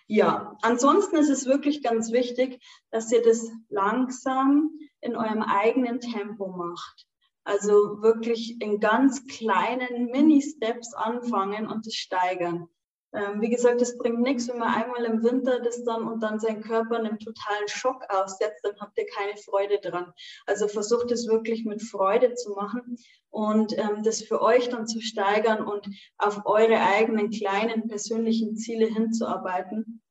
[0.08, 6.48] ja, ansonsten ist es wirklich ganz wichtig, dass ihr das langsam in eurem eigenen Tempo
[6.48, 7.06] macht.
[7.44, 12.68] Also wirklich in ganz kleinen Mini-Steps anfangen und es steigern.
[13.14, 16.40] Ähm, wie gesagt, es bringt nichts, wenn man einmal im Winter das dann und dann
[16.40, 20.12] seinen Körper einem totalen Schock aussetzt, dann habt ihr keine Freude dran.
[20.46, 22.98] Also versucht es wirklich mit Freude zu machen
[23.30, 25.88] und ähm, das für euch dann zu steigern und
[26.18, 30.02] auf eure eigenen kleinen persönlichen Ziele hinzuarbeiten,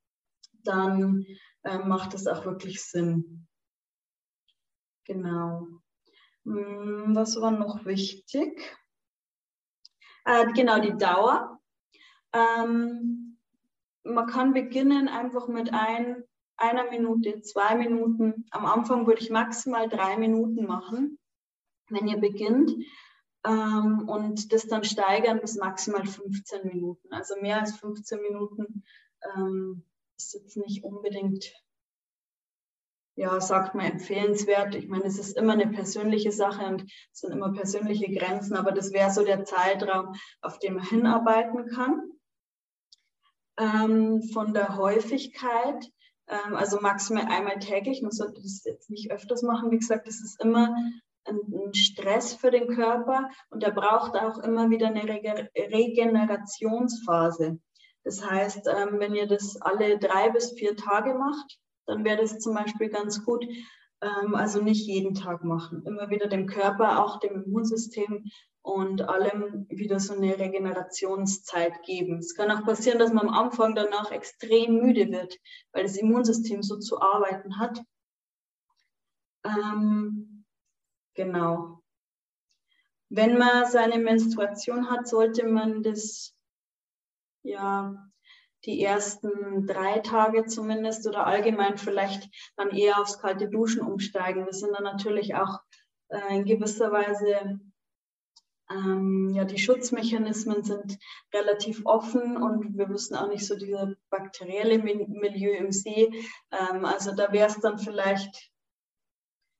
[0.64, 1.26] dann
[1.64, 3.46] ähm, macht das auch wirklich Sinn.
[5.04, 5.66] Genau.
[6.44, 8.76] Hm, was war noch wichtig?
[10.24, 11.55] Äh, genau, die Dauer.
[12.36, 13.38] Ähm,
[14.04, 16.22] man kann beginnen einfach mit ein,
[16.56, 18.46] einer Minute, zwei Minuten.
[18.50, 21.18] Am Anfang würde ich maximal drei Minuten machen,
[21.88, 22.72] wenn ihr beginnt.
[23.44, 27.12] Ähm, und das dann steigern bis maximal 15 Minuten.
[27.12, 28.84] Also mehr als 15 Minuten
[29.34, 29.84] ähm,
[30.16, 31.52] ist jetzt nicht unbedingt,
[33.16, 34.74] ja, sagt man, empfehlenswert.
[34.74, 36.82] Ich meine, es ist immer eine persönliche Sache und
[37.12, 41.66] es sind immer persönliche Grenzen, aber das wäre so der Zeitraum, auf den man hinarbeiten
[41.68, 42.15] kann
[43.58, 45.90] ähm, von der Häufigkeit,
[46.28, 48.02] ähm, also maximal einmal täglich.
[48.02, 49.70] Man sollte das jetzt nicht öfters machen.
[49.70, 50.74] Wie gesagt, das ist immer
[51.24, 57.58] ein, ein Stress für den Körper und er braucht auch immer wieder eine Rege Regenerationsphase.
[58.04, 62.38] Das heißt, ähm, wenn ihr das alle drei bis vier Tage macht, dann wäre das
[62.38, 63.44] zum Beispiel ganz gut.
[64.00, 65.82] Ähm, also nicht jeden Tag machen.
[65.86, 68.24] Immer wieder dem Körper, auch dem Immunsystem
[68.66, 72.18] und allem wieder so eine Regenerationszeit geben.
[72.18, 75.38] Es kann auch passieren, dass man am Anfang danach extrem müde wird,
[75.70, 77.80] weil das Immunsystem so zu arbeiten hat.
[79.44, 80.44] Ähm,
[81.14, 81.80] genau.
[83.08, 86.34] Wenn man seine Menstruation hat, sollte man das
[87.44, 87.94] ja
[88.64, 94.44] die ersten drei Tage zumindest oder allgemein vielleicht dann eher aufs kalte Duschen umsteigen.
[94.44, 95.60] Das sind dann natürlich auch
[96.08, 97.60] äh, in gewisser Weise
[98.70, 100.98] ähm, ja, die Schutzmechanismen sind
[101.32, 106.12] relativ offen und wir wissen auch nicht so dieses bakterielle Milieu im See.
[106.50, 108.50] Ähm, also da wäre es dann vielleicht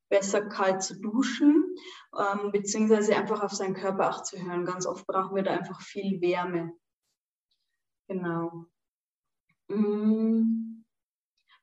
[0.09, 1.77] besser kalt zu duschen,
[2.17, 4.65] ähm, beziehungsweise einfach auf seinen Körper auch zu hören.
[4.65, 6.73] Ganz oft brauchen wir da einfach viel Wärme.
[8.09, 8.67] Genau.
[9.69, 10.76] Mm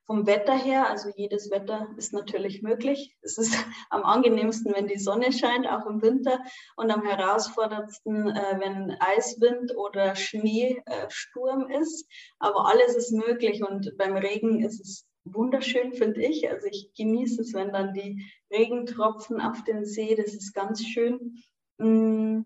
[0.06, 3.16] vom Wetter her, also jedes Wetter ist natürlich möglich.
[3.22, 3.54] Es ist
[3.90, 6.40] am angenehmsten, wenn die Sonne scheint, auch im Winter,
[6.76, 12.06] und am herausforderndsten, äh, wenn Eiswind oder Schneesturm äh, ist.
[12.38, 16.50] Aber alles ist möglich und beim Regen ist es wunderschön, finde ich.
[16.50, 21.42] Also ich genieße es, wenn dann die Regentropfen auf den See, das ist ganz schön.
[21.78, 22.42] Mm.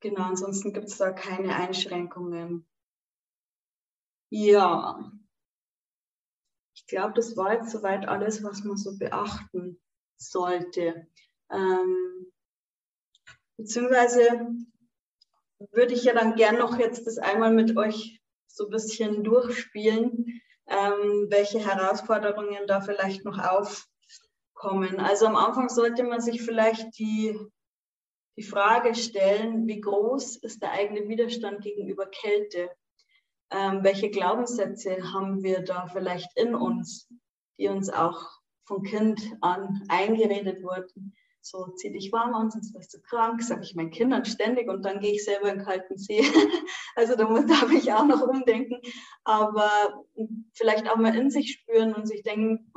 [0.00, 2.66] Genau, ansonsten gibt es da keine Einschränkungen.
[4.30, 5.12] Ja,
[6.86, 9.80] ich glaube, das war jetzt soweit alles, was man so beachten
[10.16, 11.08] sollte.
[11.50, 12.32] Ähm,
[13.56, 14.54] beziehungsweise
[15.72, 20.40] würde ich ja dann gern noch jetzt das einmal mit euch so ein bisschen durchspielen,
[20.68, 25.00] ähm, welche Herausforderungen da vielleicht noch aufkommen.
[25.00, 27.36] Also am Anfang sollte man sich vielleicht die,
[28.36, 32.70] die Frage stellen, wie groß ist der eigene Widerstand gegenüber Kälte?
[33.50, 37.08] Ähm, welche Glaubenssätze haben wir da vielleicht in uns,
[37.58, 38.20] die uns auch
[38.64, 41.14] von Kind an eingeredet wurden.
[41.40, 44.84] So, zieh dich warm an, sonst wirst du krank, sage ich meinen Kindern ständig und
[44.84, 46.20] dann gehe ich selber in kalten See.
[46.96, 48.80] also da muss, darf ich auch noch umdenken.
[49.22, 50.04] Aber
[50.54, 52.72] vielleicht auch mal in sich spüren und sich denken,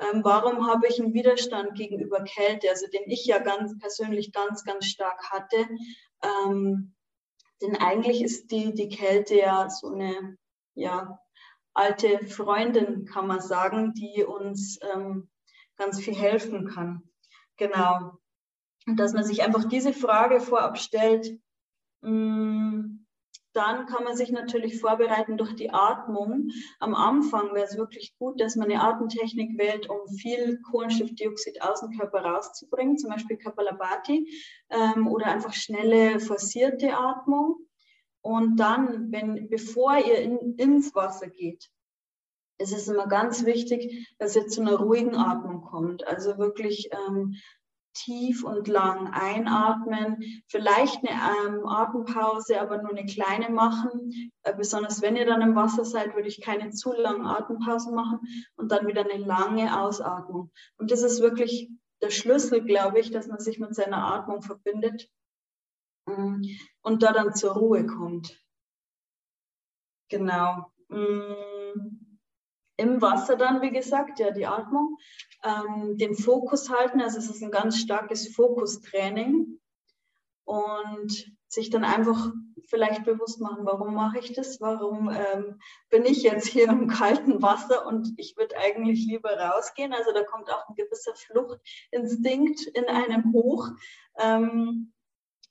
[0.00, 4.64] ähm, warum habe ich einen Widerstand gegenüber Kälte, also den ich ja ganz persönlich ganz,
[4.64, 5.68] ganz stark hatte.
[6.24, 6.94] Ähm,
[7.62, 10.36] denn eigentlich ist die, die Kälte ja so eine
[10.74, 11.18] ja,
[11.74, 15.28] alte Freundin, kann man sagen, die uns ähm,
[15.76, 17.02] ganz viel helfen kann.
[17.56, 18.18] Genau.
[18.86, 21.38] Und dass man sich einfach diese Frage vorab stellt,
[22.02, 23.03] mh, hm,
[23.54, 26.50] dann kann man sich natürlich vorbereiten durch die Atmung.
[26.80, 31.80] Am Anfang wäre es wirklich gut, dass man eine Atemtechnik wählt, um viel Kohlenstoffdioxid aus
[31.80, 34.28] dem Körper rauszubringen, zum Beispiel Kapalabhati
[34.70, 37.56] ähm, oder einfach schnelle, forcierte Atmung.
[38.20, 41.70] Und dann, wenn, bevor ihr in, ins Wasser geht,
[42.58, 46.06] ist es immer ganz wichtig, dass ihr zu einer ruhigen Atmung kommt.
[46.06, 47.36] Also wirklich ähm,
[47.94, 54.32] tief und lang einatmen, vielleicht eine ähm, Atempause, aber nur eine kleine machen.
[54.42, 58.20] Äh, besonders wenn ihr dann im Wasser seid, würde ich keine zu langen Atempausen machen
[58.56, 60.50] und dann wieder eine lange Ausatmung.
[60.76, 61.70] Und das ist wirklich
[62.02, 65.08] der Schlüssel, glaube ich, dass man sich mit seiner Atmung verbindet
[66.08, 66.42] ähm,
[66.82, 68.38] und da dann zur Ruhe kommt.
[70.08, 70.70] Genau.
[70.88, 72.03] Mm
[72.76, 74.96] im Wasser dann, wie gesagt, ja, die Atmung,
[75.42, 77.00] ähm, den Fokus halten.
[77.00, 79.60] Also es ist ein ganz starkes Fokustraining
[80.44, 82.32] und sich dann einfach
[82.66, 84.60] vielleicht bewusst machen, warum mache ich das?
[84.60, 85.60] Warum ähm,
[85.90, 89.92] bin ich jetzt hier im kalten Wasser und ich würde eigentlich lieber rausgehen?
[89.92, 93.68] Also da kommt auch ein gewisser Fluchtinstinkt in einem hoch.
[94.18, 94.92] Ähm,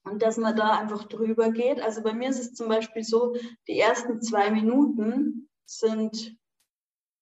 [0.06, 1.82] und dass man da einfach drüber geht.
[1.82, 3.36] Also bei mir ist es zum Beispiel so,
[3.68, 6.38] die ersten zwei Minuten sind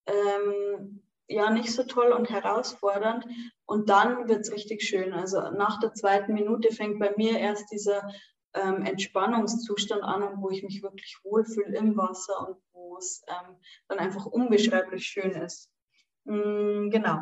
[0.06, 3.26] ähm, ja nicht so toll und herausfordernd.
[3.66, 5.14] Und dann wird es richtig schön.
[5.14, 8.12] Also nach der zweiten Minute fängt bei mir erst dieser
[8.54, 13.56] ähm, Entspannungszustand an, wo ich mich wirklich wohlfühle im Wasser und wo es ähm,
[13.88, 15.72] dann einfach unbeschreiblich schön ist.
[16.26, 17.20] Mm, genau.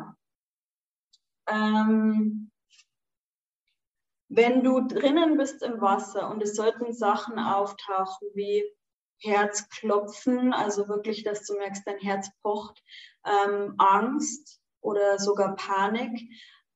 [1.46, 2.50] Ähm,
[4.28, 8.64] wenn du drinnen bist im Wasser und es sollten Sachen auftauchen wie
[9.20, 12.82] Herzklopfen, also wirklich, dass du merkst, dein Herz pocht,
[13.24, 16.18] ähm, Angst oder sogar Panik,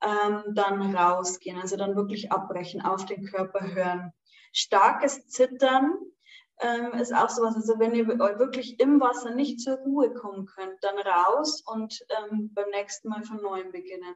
[0.02, 4.12] ähm, dann rausgehen, also dann wirklich abbrechen, auf den Körper hören.
[4.52, 5.94] Starkes Zittern
[6.60, 10.82] ähm, ist auch sowas, also wenn ihr wirklich im Wasser nicht zur Ruhe kommen könnt,
[10.82, 14.14] dann raus und ähm, beim nächsten Mal von neuem beginnen.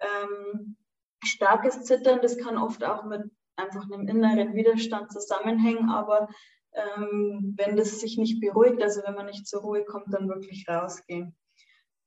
[0.00, 0.76] Ähm,
[1.22, 6.28] starkes Zittern, das kann oft auch mit einfach einem inneren Widerstand zusammenhängen, aber
[6.74, 10.66] ähm, wenn das sich nicht beruhigt, also wenn man nicht zur Ruhe kommt, dann wirklich
[10.68, 11.36] rausgehen.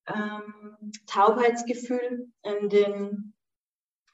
[0.08, 3.34] Ähm, Taubheitsgefühl in den,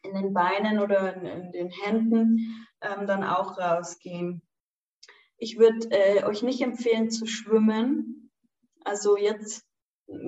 [0.04, 4.42] in den Beinen oder in, in den Händen, ähm, dann auch rausgehen.
[5.38, 8.32] Ich würde äh, euch nicht empfehlen zu schwimmen.
[8.84, 9.66] Also jetzt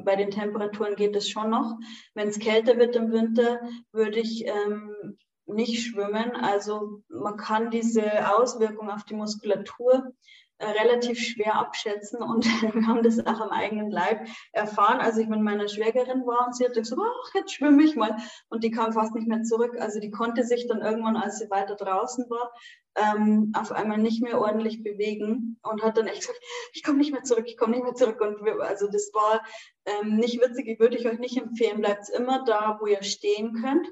[0.04, 1.78] bei den Temperaturen geht es schon noch.
[2.14, 3.60] Wenn es kälter wird im Winter,
[3.92, 6.36] würde ich ähm, nicht schwimmen.
[6.36, 10.14] Also man kann diese Auswirkung auf die Muskulatur
[10.58, 15.02] äh, relativ schwer abschätzen und wir haben das auch am eigenen Leib erfahren.
[15.02, 18.16] Als ich mit meiner Schwägerin war und sie hat gesagt, ach, jetzt schwimme ich mal
[18.48, 19.76] und die kam fast nicht mehr zurück.
[19.80, 22.54] Also die konnte sich dann irgendwann, als sie weiter draußen war,
[22.96, 26.40] ähm, auf einmal nicht mehr ordentlich bewegen und hat dann echt gesagt,
[26.72, 28.22] ich komme nicht mehr zurück, ich komme nicht mehr zurück.
[28.22, 29.44] Und wir, also das war
[29.86, 31.82] ähm, nicht witzig, würde ich euch nicht empfehlen.
[31.82, 33.92] Bleibt immer da, wo ihr stehen könnt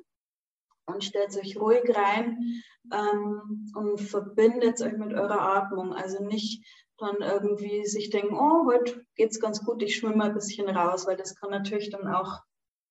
[0.85, 2.61] und stellt euch ruhig rein
[2.91, 5.93] ähm, und verbindet euch mit eurer Atmung.
[5.93, 6.65] Also nicht
[6.97, 10.69] dann irgendwie sich denken, oh, heute geht es ganz gut, ich schwimme mal ein bisschen
[10.69, 12.39] raus, weil das kann natürlich dann auch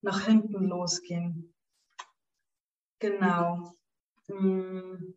[0.02, 1.54] nach hinten losgehen.
[2.98, 3.72] Genau.
[4.28, 5.14] Hm.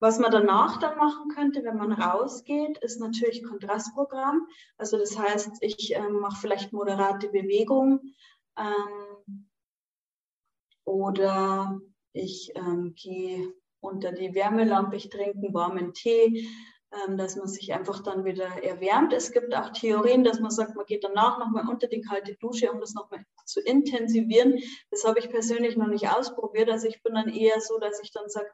[0.00, 4.46] Was man danach dann machen könnte, wenn man rausgeht, ist natürlich Kontrastprogramm.
[4.76, 8.14] Also das heißt, ich äh, mache vielleicht moderate Bewegungen.
[8.58, 9.13] Ähm,
[10.84, 11.80] oder
[12.12, 16.48] ich ähm, gehe unter die Wärmelampe, ich trinke einen warmen Tee,
[16.92, 19.12] ähm, dass man sich einfach dann wieder erwärmt.
[19.12, 22.70] Es gibt auch Theorien, dass man sagt, man geht danach nochmal unter die kalte Dusche,
[22.70, 24.58] um das nochmal zu intensivieren.
[24.90, 26.70] Das habe ich persönlich noch nicht ausprobiert.
[26.70, 28.48] Also ich bin dann eher so, dass ich dann sage,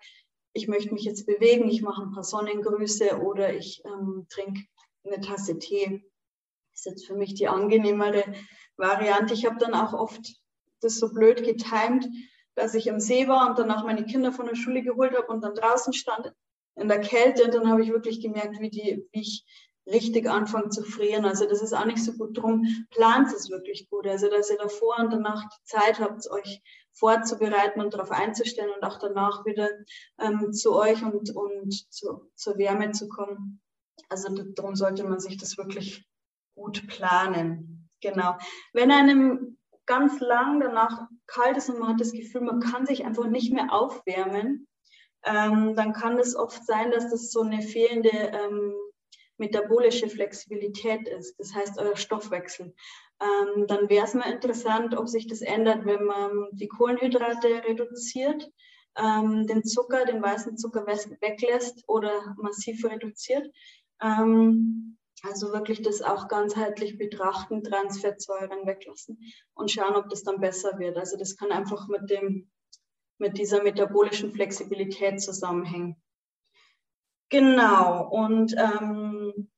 [0.52, 4.62] ich möchte mich jetzt bewegen, ich mache ein paar Sonnengrüße oder ich ähm, trinke
[5.04, 6.04] eine Tasse Tee.
[6.72, 8.24] Das ist jetzt für mich die angenehmere
[8.76, 9.34] Variante.
[9.34, 10.39] Ich habe dann auch oft
[10.80, 12.08] das so blöd getimt,
[12.54, 15.42] dass ich im See war und danach meine Kinder von der Schule geholt habe und
[15.42, 16.32] dann draußen stand
[16.76, 19.44] in der Kälte und dann habe ich wirklich gemerkt, wie, die, wie ich
[19.86, 21.24] richtig anfange zu frieren.
[21.24, 22.64] Also das ist auch nicht so gut drum.
[22.90, 24.06] Plant es wirklich gut.
[24.06, 26.62] Also dass ihr davor und danach die Zeit habt, euch
[26.92, 29.68] vorzubereiten und darauf einzustellen und auch danach wieder
[30.18, 33.60] ähm, zu euch und, und zu, zur Wärme zu kommen.
[34.08, 36.06] Also darum sollte man sich das wirklich
[36.54, 37.88] gut planen.
[38.00, 38.36] Genau.
[38.72, 39.58] Wenn einem
[39.90, 43.52] ganz lang danach kalt ist und man hat das Gefühl, man kann sich einfach nicht
[43.52, 44.68] mehr aufwärmen,
[45.24, 48.72] ähm, dann kann es oft sein, dass das so eine fehlende ähm,
[49.36, 52.72] metabolische Flexibilität ist, das heißt euer Stoffwechsel.
[53.20, 58.48] Ähm, dann wäre es mal interessant, ob sich das ändert, wenn man die Kohlenhydrate reduziert,
[58.96, 63.50] ähm, den Zucker, den weißen Zucker weglässt oder massiv reduziert.
[64.00, 69.18] Ähm, also wirklich das auch ganzheitlich betrachten, Transfettsäuren weglassen
[69.54, 70.96] und schauen, ob das dann besser wird.
[70.96, 72.50] Also das kann einfach mit, dem,
[73.18, 75.96] mit dieser metabolischen Flexibilität zusammenhängen.
[77.28, 79.50] Genau, und ähm,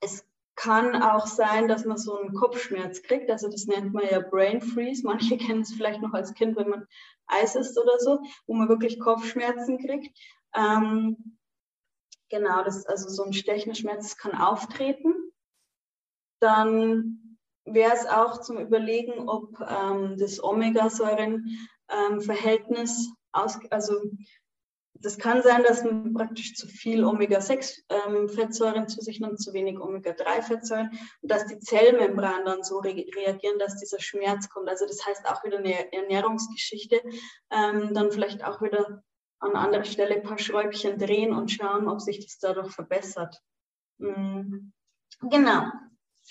[0.00, 3.30] es kann auch sein, dass man so einen Kopfschmerz kriegt.
[3.30, 5.04] Also das nennt man ja Brain Freeze.
[5.04, 6.86] Manche kennen es vielleicht noch als Kind, wenn man
[7.26, 10.16] Eis isst oder so, wo man wirklich Kopfschmerzen kriegt.
[10.54, 11.38] Ähm,
[12.28, 15.14] genau, das, also so ein stechender Schmerz kann auftreten.
[16.40, 23.14] Dann wäre es auch zum Überlegen, ob ähm, das Omega-Säuren-Verhältnis, ähm,
[23.70, 24.00] also
[25.00, 29.78] das kann sein, dass man praktisch zu viel Omega-6-Fettsäuren ähm, zu sich nimmt, zu wenig
[29.78, 34.68] Omega-3-Fettsäuren und dass die Zellmembran dann so re reagieren, dass dieser Schmerz kommt.
[34.68, 37.00] Also das heißt auch wieder eine Ernährungsgeschichte,
[37.50, 39.02] ähm, dann vielleicht auch wieder
[39.38, 43.42] an anderer Stelle ein paar Schräubchen drehen und schauen, ob sich das dadurch verbessert.
[43.98, 44.72] Mhm.
[45.20, 45.70] Genau.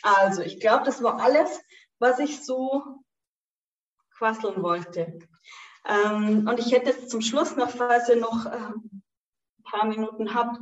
[0.01, 1.61] Also ich glaube, das war alles,
[1.99, 3.03] was ich so
[4.17, 5.19] quasseln wollte.
[5.85, 9.03] Ähm, und ich hätte jetzt zum Schluss noch, falls ihr noch ähm,
[9.59, 10.57] ein paar Minuten habt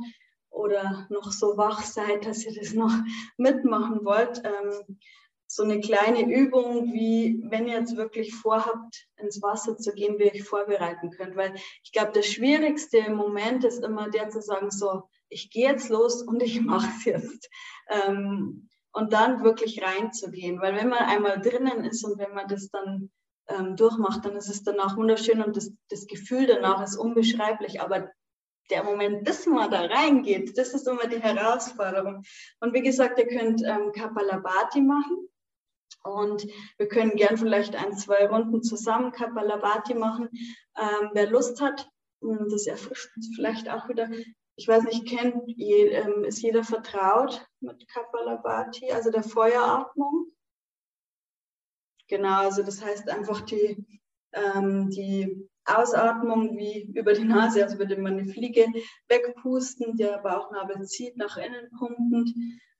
[0.50, 2.92] oder noch so wach seid, dass ihr das noch
[3.36, 4.98] mitmachen wollt, ähm,
[5.46, 10.24] so eine kleine Übung, wie wenn ihr jetzt wirklich vorhabt, ins Wasser zu gehen, wie
[10.24, 11.36] ihr euch vorbereiten könnt.
[11.36, 15.88] Weil ich glaube, der schwierigste Moment ist immer der zu sagen, so, ich gehe jetzt
[15.88, 17.48] los und ich mache es jetzt.
[17.88, 20.60] Ähm, und dann wirklich reinzugehen.
[20.60, 23.10] Weil wenn man einmal drinnen ist und wenn man das dann
[23.48, 27.80] ähm, durchmacht, dann ist es danach wunderschön und das, das Gefühl danach ist unbeschreiblich.
[27.80, 28.08] Aber
[28.70, 32.22] der Moment, bis man da reingeht, das ist immer die Herausforderung.
[32.60, 35.28] Und wie gesagt, ihr könnt ähm, Kapalabhati machen.
[36.04, 36.46] Und
[36.76, 40.28] wir können gern vielleicht ein, zwei Runden zusammen Kapalabhati machen.
[40.76, 41.88] Ähm, wer Lust hat,
[42.20, 44.10] hm, das erfrischt uns vielleicht auch wieder.
[44.56, 50.26] Ich weiß nicht, kennt, je, ähm, ist jeder vertraut mit Kapalabhati, also der Feueratmung?
[52.08, 53.84] Genau, also das heißt einfach die,
[54.32, 58.66] ähm, die Ausatmung wie über die Nase, also würde man eine Fliege
[59.08, 62.34] wegpusten, der Bauchnabel zieht nach innen pumpend.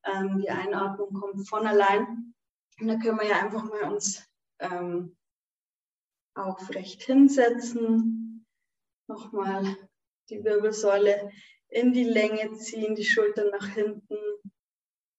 [0.04, 2.33] Ähm, die Einatmung kommt von allein.
[2.80, 5.16] Und da können wir ja einfach mal uns ähm,
[6.34, 8.46] aufrecht hinsetzen.
[9.06, 9.76] Nochmal
[10.28, 11.30] die Wirbelsäule
[11.68, 14.16] in die Länge ziehen, die Schultern nach hinten.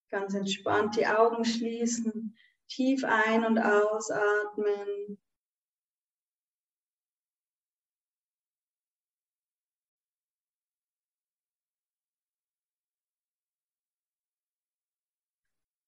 [0.09, 2.37] Ganz entspannt die Augen schließen.
[2.67, 5.19] Tief ein- und ausatmen.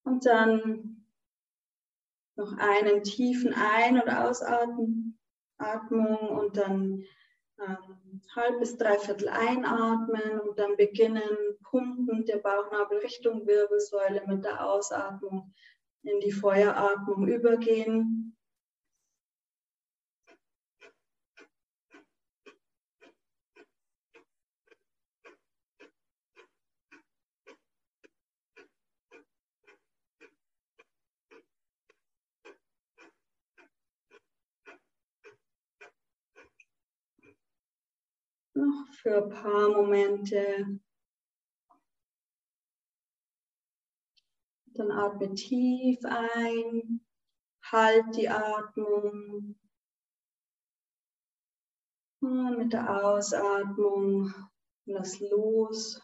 [0.04, 0.97] Und dann
[2.38, 5.16] noch einen tiefen Ein- und Ausatmung
[5.60, 7.04] und dann
[7.60, 11.24] ähm, halb bis dreiviertel einatmen und dann beginnen
[11.64, 15.54] pumpen der Bauchnabel Richtung Wirbelsäule mit der Ausatmung
[16.04, 18.37] in die Feueratmung übergehen.
[38.58, 40.80] Noch für ein paar Momente
[44.74, 47.02] Dann atme tief ein,
[47.72, 49.56] halt die Atmung.
[52.22, 54.34] Und mit der Ausatmung
[54.86, 56.02] lass los,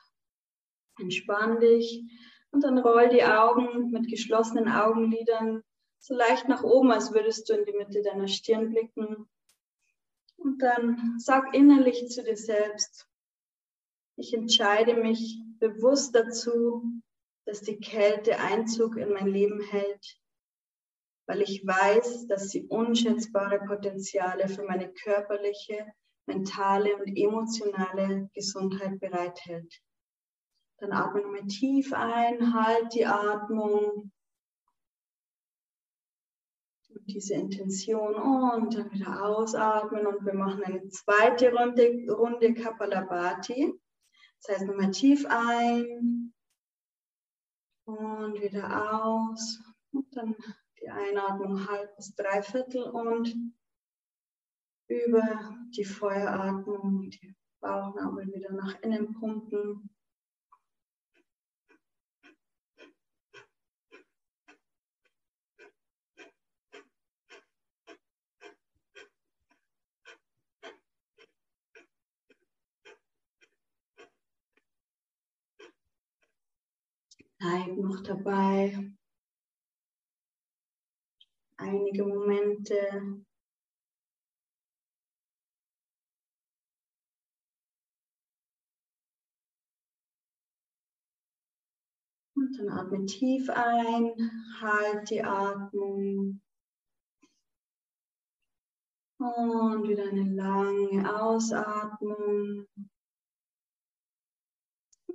[0.99, 2.03] entspann dich
[2.51, 5.63] und dann roll die Augen mit geschlossenen Augenlidern
[5.99, 9.27] so leicht nach oben, als würdest du in die Mitte deiner Stirn blicken.
[10.43, 13.07] Und dann sag innerlich zu dir selbst,
[14.17, 16.83] ich entscheide mich bewusst dazu,
[17.45, 20.19] dass die Kälte Einzug in mein Leben hält,
[21.27, 25.93] weil ich weiß, dass sie unschätzbare Potenziale für meine körperliche,
[26.25, 29.81] mentale und emotionale Gesundheit bereithält.
[30.79, 34.11] Dann atme nochmal tief ein, halt die Atmung.
[37.05, 43.73] Diese Intention und dann wieder ausatmen und wir machen eine zweite Runde, Runde Kapalabhati.
[44.41, 46.33] Das heißt nochmal tief ein,
[47.85, 49.61] und wieder aus.
[49.91, 50.35] Und dann
[50.81, 53.35] die Einatmung halb bis dreiviertel und
[54.87, 59.89] über die Feueratmung die Bauchnabel wieder nach innen pumpen.
[77.43, 78.89] Bleib noch dabei.
[81.57, 83.21] Einige Momente.
[92.33, 94.13] Und dann atme tief ein,
[94.61, 96.39] halt die Atmung.
[99.17, 102.67] Und wieder eine lange Ausatmung.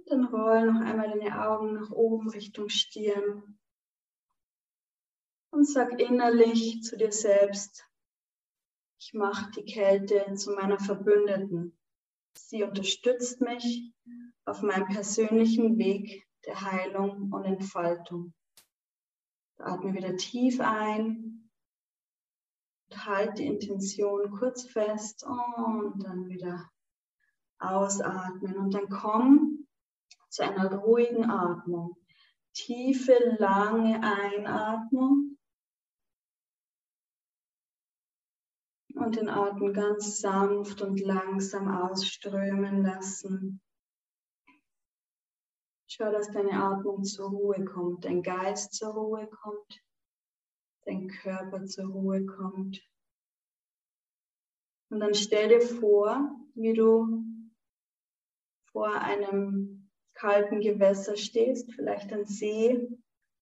[0.09, 3.59] Dann roll noch einmal deine Augen nach oben Richtung Stirn.
[5.51, 7.85] Und sag innerlich zu dir selbst,
[8.99, 11.79] ich mache die Kälte zu meiner Verbündeten.
[12.37, 13.93] Sie unterstützt mich
[14.45, 18.33] auf meinem persönlichen Weg der Heilung und Entfaltung.
[19.59, 21.51] Atme wieder tief ein
[22.89, 26.71] und halt die Intention kurz fest und dann wieder
[27.59, 29.48] ausatmen und dann komm
[30.29, 31.97] zu einer ruhigen Atmung.
[32.53, 35.39] Tiefe, lange Einatmung
[38.95, 43.61] und den Atem ganz sanft und langsam ausströmen lassen.
[45.87, 49.83] Schau, dass deine Atmung zur Ruhe kommt, dein Geist zur Ruhe kommt,
[50.85, 52.83] dein Körper zur Ruhe kommt.
[54.91, 57.25] Und dann stell dir vor, wie du
[58.73, 59.78] vor einem
[60.19, 62.89] kalten Gewässer stehst, vielleicht ein See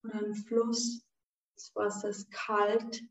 [0.04, 1.02] oder ein Fluss.
[1.54, 3.02] Das Wasser ist kalt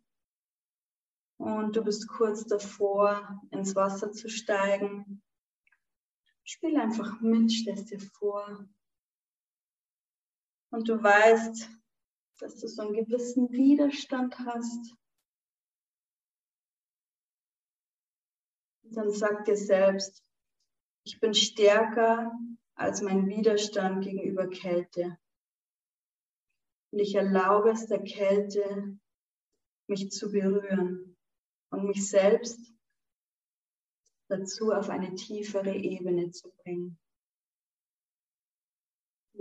[1.37, 5.23] und du bist kurz davor, ins Wasser zu steigen.
[6.43, 8.67] Spiel einfach mit, stell dir vor,
[10.69, 11.69] und du weißt,
[12.39, 14.93] dass du so einen gewissen Widerstand hast,
[18.83, 20.23] dann sag dir selbst,
[21.03, 22.31] ich bin stärker
[22.75, 25.17] als mein Widerstand gegenüber Kälte.
[26.91, 28.97] Und ich erlaube es der Kälte,
[29.87, 31.17] mich zu berühren
[31.69, 32.73] und mich selbst
[34.27, 36.99] dazu auf eine tiefere Ebene zu bringen.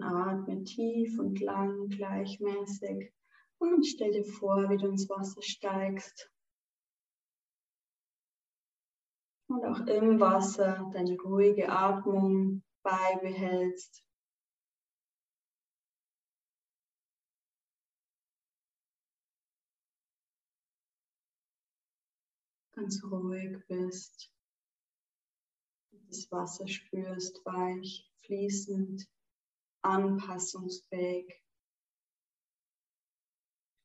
[0.00, 3.12] Atme tief und lang, gleichmäßig.
[3.58, 6.30] Und stell dir vor, wie du ins Wasser steigst.
[9.46, 14.04] Und auch im Wasser deine ruhige Atmung beibehältst.
[22.72, 24.30] Ganz ruhig bist.
[26.08, 29.08] Das Wasser spürst, weich, fließend
[29.82, 31.40] anpassungsfähig.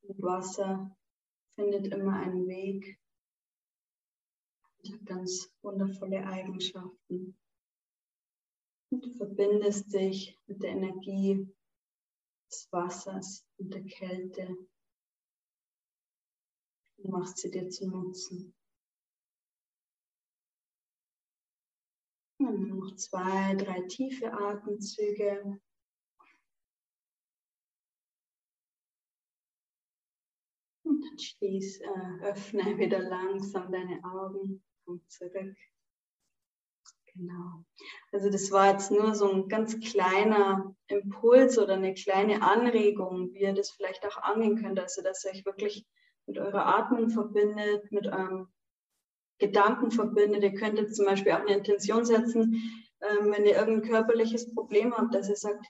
[0.01, 0.95] Und Wasser
[1.55, 2.99] findet immer einen Weg
[4.77, 7.38] und hat ganz wundervolle Eigenschaften.
[8.91, 11.47] Und du verbindest dich mit der Energie
[12.49, 14.57] des Wassers und der Kälte
[16.97, 18.55] und machst sie dir zu nutzen.
[22.39, 25.61] Und noch zwei, drei tiefe Atemzüge.
[30.83, 35.55] Und dann schließ, äh, öffne wieder langsam deine Augen, komm zurück.
[37.19, 37.65] Genau.
[38.13, 43.41] Also das war jetzt nur so ein ganz kleiner Impuls oder eine kleine Anregung, wie
[43.41, 44.79] ihr das vielleicht auch angehen könnt.
[44.79, 45.85] Also dass ihr euch wirklich
[46.27, 48.47] mit eurer Atmung verbindet, mit eurem
[49.37, 50.43] Gedanken verbindet.
[50.43, 52.55] Ihr könntet zum Beispiel auch eine Intention setzen,
[53.01, 55.65] ähm, wenn ihr irgendein körperliches Problem habt, dass ihr sagt,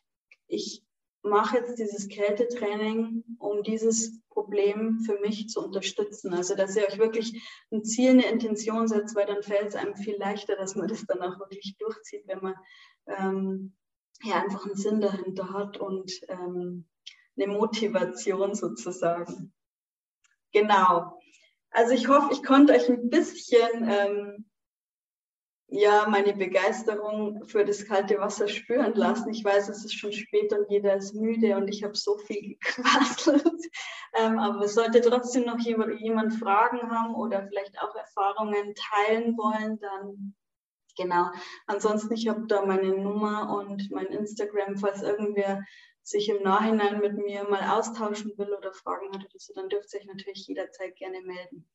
[0.45, 0.83] ich
[1.22, 6.34] mache jetzt dieses Kältetraining, um dieses Problem für mich zu unterstützen.
[6.34, 7.41] Also, dass ihr euch wirklich
[7.72, 11.05] ein Ziel, eine Intention setzt, weil dann fällt es einem viel leichter, dass man das
[11.05, 12.55] dann auch wirklich durchzieht, wenn man
[13.07, 13.76] ähm,
[14.24, 16.86] ja einfach einen Sinn dahinter hat und ähm,
[17.36, 19.53] eine Motivation sozusagen.
[20.51, 21.20] Genau.
[21.72, 24.48] Also ich hoffe, ich konnte euch ein bisschen ähm,
[25.72, 29.30] ja, meine Begeisterung für das kalte Wasser spüren lassen.
[29.30, 32.41] Ich weiß, es ist schon spät und jeder ist müde und ich habe so viel
[32.59, 33.43] gequasselt.
[34.15, 40.36] Ähm, aber sollte trotzdem noch jemand, Fragen haben oder vielleicht auch Erfahrungen teilen wollen, dann
[40.97, 41.30] genau.
[41.67, 45.63] Ansonsten, ich habe da meine Nummer und mein Instagram, falls irgendwer
[46.01, 49.93] sich im Nachhinein mit mir mal austauschen will oder Fragen hat oder so, dann dürft
[49.93, 51.70] ihr euch natürlich jederzeit gerne melden.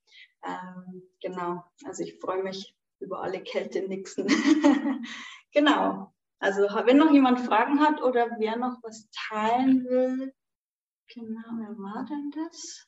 [0.44, 4.26] Ähm, genau, also ich freue mich über alle Kälte nixen.
[5.52, 6.12] genau.
[6.38, 10.34] Also wenn noch jemand Fragen hat oder wer noch was teilen will,
[11.08, 12.86] genau, wer war denn das?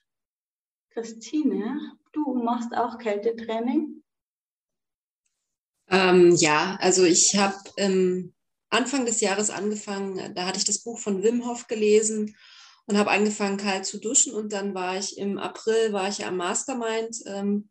[0.90, 4.02] Christine, du machst auch Kältetraining?
[5.88, 8.34] Ähm, ja, also ich habe ähm,
[8.70, 12.34] Anfang des Jahres angefangen, da hatte ich das Buch von Wim Hof gelesen
[12.86, 16.36] und habe angefangen kalt zu duschen und dann war ich im April, war ich am
[16.36, 17.68] Mastermind ähm,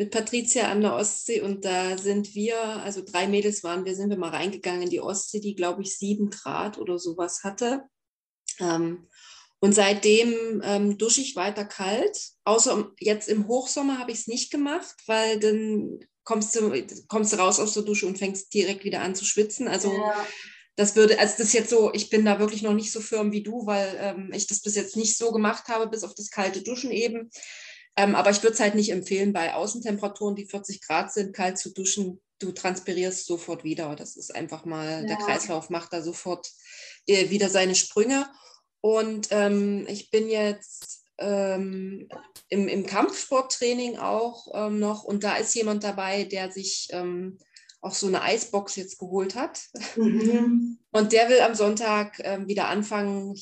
[0.00, 4.08] mit Patricia an der Ostsee und da sind wir, also drei Mädels waren wir, sind
[4.08, 7.82] wir mal reingegangen in die Ostsee, die glaube ich sieben Grad oder sowas hatte.
[8.60, 9.08] Ähm,
[9.58, 12.18] und seitdem ähm, dusche ich weiter kalt.
[12.44, 16.72] Außer jetzt im Hochsommer habe ich es nicht gemacht, weil dann kommst du,
[17.08, 19.68] kommst du raus aus der Dusche und fängst direkt wieder an zu schwitzen.
[19.68, 20.26] Also ja.
[20.76, 23.32] das würde, also das ist jetzt so, ich bin da wirklich noch nicht so firm
[23.32, 26.30] wie du, weil ähm, ich das bis jetzt nicht so gemacht habe, bis auf das
[26.30, 27.28] kalte Duschen eben.
[27.96, 31.58] Ähm, aber ich würde es halt nicht empfehlen, bei Außentemperaturen, die 40 Grad sind, kalt
[31.58, 32.20] zu duschen.
[32.38, 33.94] Du transpirierst sofort wieder.
[33.96, 35.06] Das ist einfach mal, ja.
[35.06, 36.50] der Kreislauf macht da sofort
[37.06, 38.26] äh, wieder seine Sprünge.
[38.80, 42.08] Und ähm, ich bin jetzt ähm,
[42.48, 47.38] im, im Kampfsporttraining auch ähm, noch und da ist jemand dabei, der sich ähm,
[47.82, 49.60] auch so eine Eisbox jetzt geholt hat.
[49.96, 50.78] Mhm.
[50.92, 53.34] Und der will am Sonntag ähm, wieder anfangen,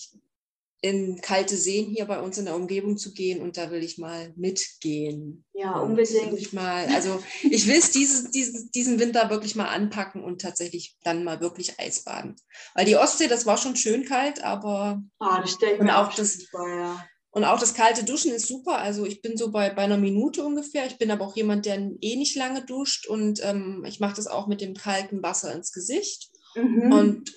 [0.80, 3.98] in kalte Seen hier bei uns in der Umgebung zu gehen und da will ich
[3.98, 5.44] mal mitgehen.
[5.52, 6.38] Ja, unbedingt.
[6.38, 8.30] Ich mal, also ich will es diesen,
[8.70, 12.36] diesen Winter wirklich mal anpacken und tatsächlich dann mal wirklich Eisbaden.
[12.74, 16.68] Weil die Ostsee, das war schon schön kalt, aber ah, das mir auch das, vor,
[16.68, 17.04] ja.
[17.30, 18.78] Und auch das kalte Duschen ist super.
[18.78, 20.86] Also ich bin so bei, bei einer Minute ungefähr.
[20.86, 24.26] Ich bin aber auch jemand, der eh nicht lange duscht und ähm, ich mache das
[24.26, 26.30] auch mit dem kalten Wasser ins Gesicht.
[26.54, 26.92] Mhm.
[26.92, 27.36] Und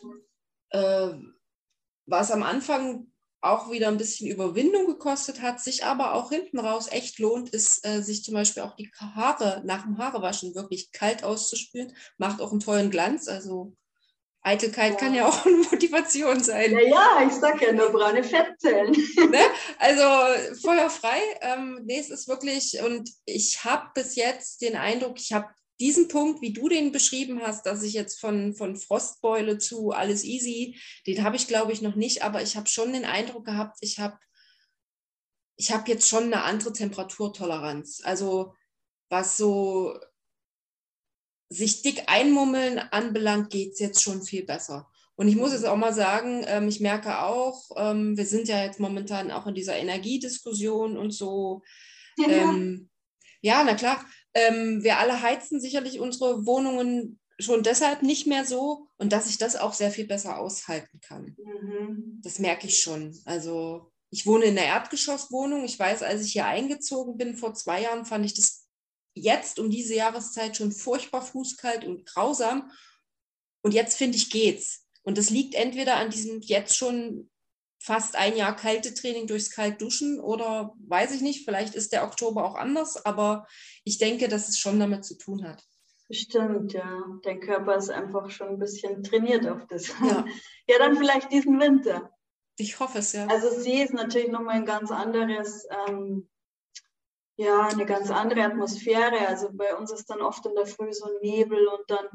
[0.69, 1.11] äh,
[2.05, 3.10] was am Anfang
[3.41, 7.85] auch wieder ein bisschen Überwindung gekostet hat, sich aber auch hinten raus echt lohnt, ist,
[7.85, 11.93] äh, sich zum Beispiel auch die Haare nach dem Haarewaschen wirklich kalt auszuspülen.
[12.17, 13.27] Macht auch einen tollen Glanz.
[13.27, 13.73] Also
[14.43, 14.97] Eitelkeit ja.
[14.97, 16.71] kann ja auch eine Motivation sein.
[16.71, 18.91] Ja, ja ich sag ja nur braune Fettzellen.
[18.91, 19.39] ne?
[19.79, 20.03] Also
[20.61, 21.19] feuerfrei.
[21.41, 25.47] Ähm, nee, es ist wirklich, und ich habe bis jetzt den Eindruck, ich habe
[25.81, 30.23] diesen Punkt, wie du den beschrieben hast, dass ich jetzt von, von Frostbeule zu alles
[30.23, 33.77] easy, den habe ich, glaube ich, noch nicht, aber ich habe schon den Eindruck gehabt,
[33.81, 34.17] ich habe
[35.57, 38.01] ich hab jetzt schon eine andere Temperaturtoleranz.
[38.03, 38.53] Also
[39.09, 39.99] was so
[41.49, 44.89] sich dick einmummeln anbelangt, geht es jetzt schon viel besser.
[45.15, 48.63] Und ich muss jetzt auch mal sagen, ähm, ich merke auch, ähm, wir sind ja
[48.63, 51.61] jetzt momentan auch in dieser Energiediskussion und so.
[52.17, 52.90] Ja, ähm,
[53.41, 58.87] ja na klar, ähm, wir alle heizen sicherlich unsere Wohnungen schon deshalb nicht mehr so
[58.97, 61.35] und dass ich das auch sehr viel besser aushalten kann.
[61.37, 62.21] Mhm.
[62.23, 63.17] Das merke ich schon.
[63.25, 65.63] Also ich wohne in einer Erdgeschosswohnung.
[65.63, 68.67] Ich weiß, als ich hier eingezogen bin vor zwei Jahren, fand ich das
[69.15, 72.71] jetzt um diese Jahreszeit schon furchtbar fußkalt und grausam.
[73.63, 74.85] Und jetzt finde ich geht's.
[75.03, 77.30] Und das liegt entweder an diesem jetzt schon
[77.81, 82.55] fast ein Jahr Kältetraining durchs Kaltduschen oder weiß ich nicht, vielleicht ist der Oktober auch
[82.55, 83.47] anders, aber
[83.83, 85.63] ich denke, dass es schon damit zu tun hat.
[86.11, 87.03] Stimmt, ja.
[87.23, 89.87] Dein Körper ist einfach schon ein bisschen trainiert auf das.
[89.87, 90.25] Ja,
[90.67, 92.11] ja dann vielleicht diesen Winter.
[92.57, 93.25] Ich hoffe es, ja.
[93.27, 96.29] Also See ist natürlich nochmal ein ganz anderes, ähm,
[97.37, 99.27] ja, eine ganz andere Atmosphäre.
[99.27, 102.05] Also bei uns ist dann oft in der Früh so Nebel und dann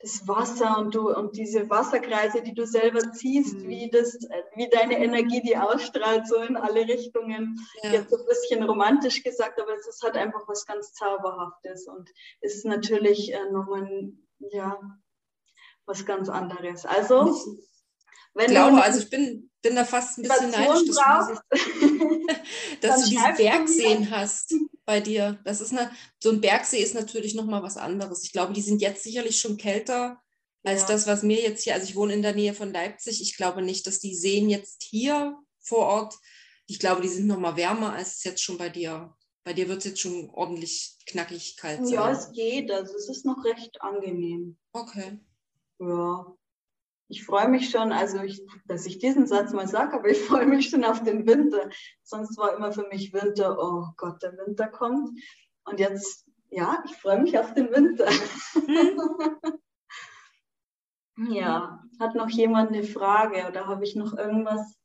[0.00, 3.68] das Wasser und du und diese Wasserkreise, die du selber ziehst, mhm.
[3.68, 4.18] wie das,
[4.54, 7.58] wie deine Energie, die ausstrahlt, so in alle Richtungen.
[7.82, 7.92] Ja.
[7.92, 12.10] Jetzt so ein bisschen romantisch gesagt, aber es ist halt einfach was ganz Zauberhaftes und
[12.40, 14.78] ist natürlich äh, nochmal ja
[15.86, 16.84] was ganz anderes.
[16.84, 17.34] Also
[18.36, 21.28] wenn ich glaube, also ich bin, bin da fast ein bisschen neidisch, dass,
[21.80, 22.26] du,
[22.82, 25.40] dass du diese Bergseen hast bei dir.
[25.44, 25.90] Das ist eine,
[26.22, 28.24] so ein Bergsee ist natürlich nochmal was anderes.
[28.24, 30.20] Ich glaube, die sind jetzt sicherlich schon kälter
[30.64, 30.88] als ja.
[30.88, 33.22] das, was mir jetzt hier, also ich wohne in der Nähe von Leipzig.
[33.22, 36.14] Ich glaube nicht, dass die Seen jetzt hier vor Ort,
[36.66, 39.14] ich glaube, die sind nochmal wärmer als es jetzt schon bei dir.
[39.44, 41.94] Bei dir wird es jetzt schon ordentlich knackig kalt sein.
[41.94, 42.70] Ja, es geht.
[42.70, 44.58] Also es ist noch recht angenehm.
[44.72, 45.20] Okay.
[45.78, 46.36] Ja
[47.08, 50.46] ich freue mich schon, also ich, dass ich diesen Satz mal sage, aber ich freue
[50.46, 51.70] mich schon auf den Winter.
[52.02, 55.10] Sonst war immer für mich Winter, oh Gott, der Winter kommt.
[55.64, 58.08] Und jetzt, ja, ich freue mich auf den Winter.
[61.30, 64.76] ja, hat noch jemand eine Frage oder habe ich noch irgendwas,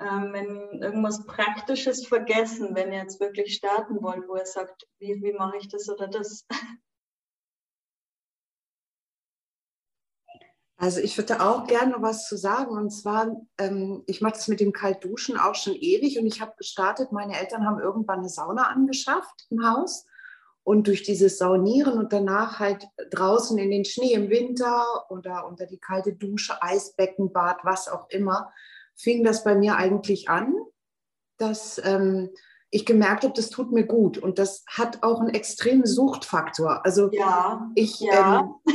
[0.00, 5.22] ähm, wenn, irgendwas Praktisches vergessen, wenn ihr jetzt wirklich starten wollt, wo ihr sagt, wie,
[5.22, 6.46] wie mache ich das oder das?
[10.76, 12.76] Also ich würde auch gerne noch was zu sagen.
[12.76, 16.54] Und zwar, ähm, ich mache das mit dem Kaltduschen auch schon ewig und ich habe
[16.56, 20.06] gestartet, meine Eltern haben irgendwann eine Sauna angeschafft im Haus.
[20.64, 25.66] Und durch dieses Saunieren und danach halt draußen in den Schnee im Winter oder unter
[25.66, 28.52] die kalte Dusche, Eisbecken, Bad, was auch immer,
[28.94, 30.54] fing das bei mir eigentlich an,
[31.36, 32.30] dass ähm,
[32.70, 34.18] ich gemerkt habe, das tut mir gut.
[34.18, 36.84] Und das hat auch einen extremen Suchtfaktor.
[36.84, 38.40] Also ja, ich, ja.
[38.40, 38.74] Ähm,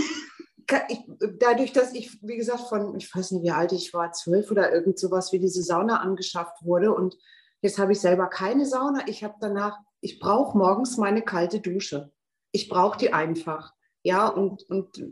[0.90, 1.00] ich,
[1.40, 4.74] dadurch, dass ich, wie gesagt, von, ich weiß nicht, wie alt ich war, zwölf oder
[4.74, 6.94] irgend sowas, wie diese Sauna angeschafft wurde.
[6.94, 7.18] Und
[7.62, 9.08] jetzt habe ich selber keine Sauna.
[9.08, 12.12] Ich habe danach, ich brauche morgens meine kalte Dusche.
[12.52, 13.74] Ich brauche die einfach.
[14.04, 15.04] Ja, und, und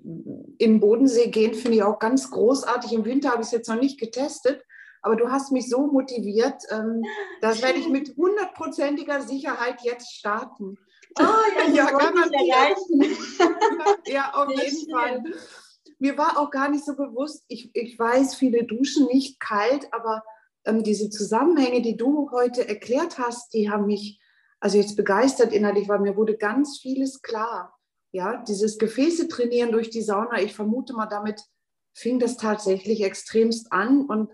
[0.57, 2.93] im Bodensee gehen finde ich auch ganz großartig.
[2.93, 4.63] Im Winter habe ich es jetzt noch nicht getestet,
[5.01, 7.03] aber du hast mich so motiviert, ähm,
[7.41, 10.77] das werde ich mit hundertprozentiger Sicherheit jetzt starten.
[11.19, 11.23] Oh,
[11.57, 12.77] ja, ja garantiert.
[14.07, 14.91] ja, auf Sehr jeden schön.
[14.91, 15.23] Fall.
[15.99, 20.23] Mir war auch gar nicht so bewusst, ich, ich weiß, viele duschen nicht kalt, aber
[20.65, 24.19] ähm, diese Zusammenhänge, die du heute erklärt hast, die haben mich
[24.59, 27.77] also jetzt begeistert innerlich, weil mir wurde ganz vieles klar.
[28.11, 31.41] Ja, dieses Gefäße trainieren durch die Sauna, ich vermute mal, damit
[31.93, 34.31] fing das tatsächlich extremst an und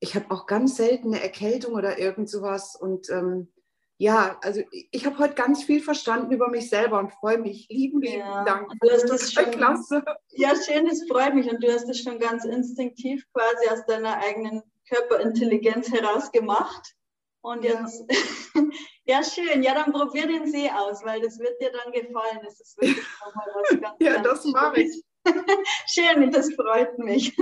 [0.00, 3.52] ich habe auch ganz selten eine Erkältung oder irgend sowas und ähm,
[4.00, 7.66] ja, also ich habe heute ganz viel verstanden über mich selber und freue mich.
[7.68, 8.70] Lieben, lieben ja, Dank.
[8.80, 10.04] Du hast das schon, klasse.
[10.30, 11.50] Ja, schön, das freut mich.
[11.50, 16.94] Und du hast das schon ganz instinktiv quasi aus deiner eigenen Körperintelligenz heraus gemacht.
[17.40, 18.04] Und jetzt,
[19.04, 19.22] ja.
[19.24, 22.38] schön, ja, dann probier den See aus, weil das wird dir dann gefallen.
[22.44, 25.02] Das ist wirklich nochmal was ganz Ja, das mache ich.
[25.88, 27.36] schön, das freut mich.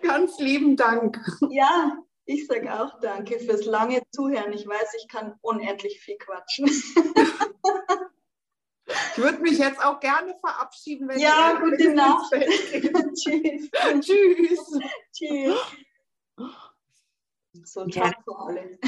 [0.00, 1.20] Ganz lieben Dank.
[1.50, 4.52] Ja, ich sage auch danke fürs lange Zuhören.
[4.52, 6.70] Ich weiß, ich kann unendlich viel quatschen.
[9.14, 11.08] Ich würde mich jetzt auch gerne verabschieden.
[11.08, 12.32] Wenn ja, gute Nacht.
[13.14, 13.70] Tschüss.
[14.00, 14.78] Tschüss.
[15.12, 15.58] Tschüss.
[17.64, 18.78] So ein Tag für alle.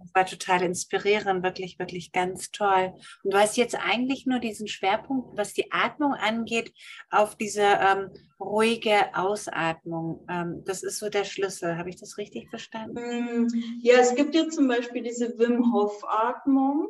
[0.00, 2.92] Das war total inspirierend, wirklich, wirklich ganz toll.
[3.22, 6.72] Und du hast jetzt eigentlich nur diesen Schwerpunkt, was die Atmung angeht,
[7.10, 10.26] auf diese ähm, ruhige Ausatmung.
[10.28, 11.76] Ähm, das ist so der Schlüssel.
[11.76, 13.46] Habe ich das richtig verstanden?
[13.46, 13.48] Mm,
[13.82, 16.88] ja, es gibt ja zum Beispiel diese Wim Hof Atmung.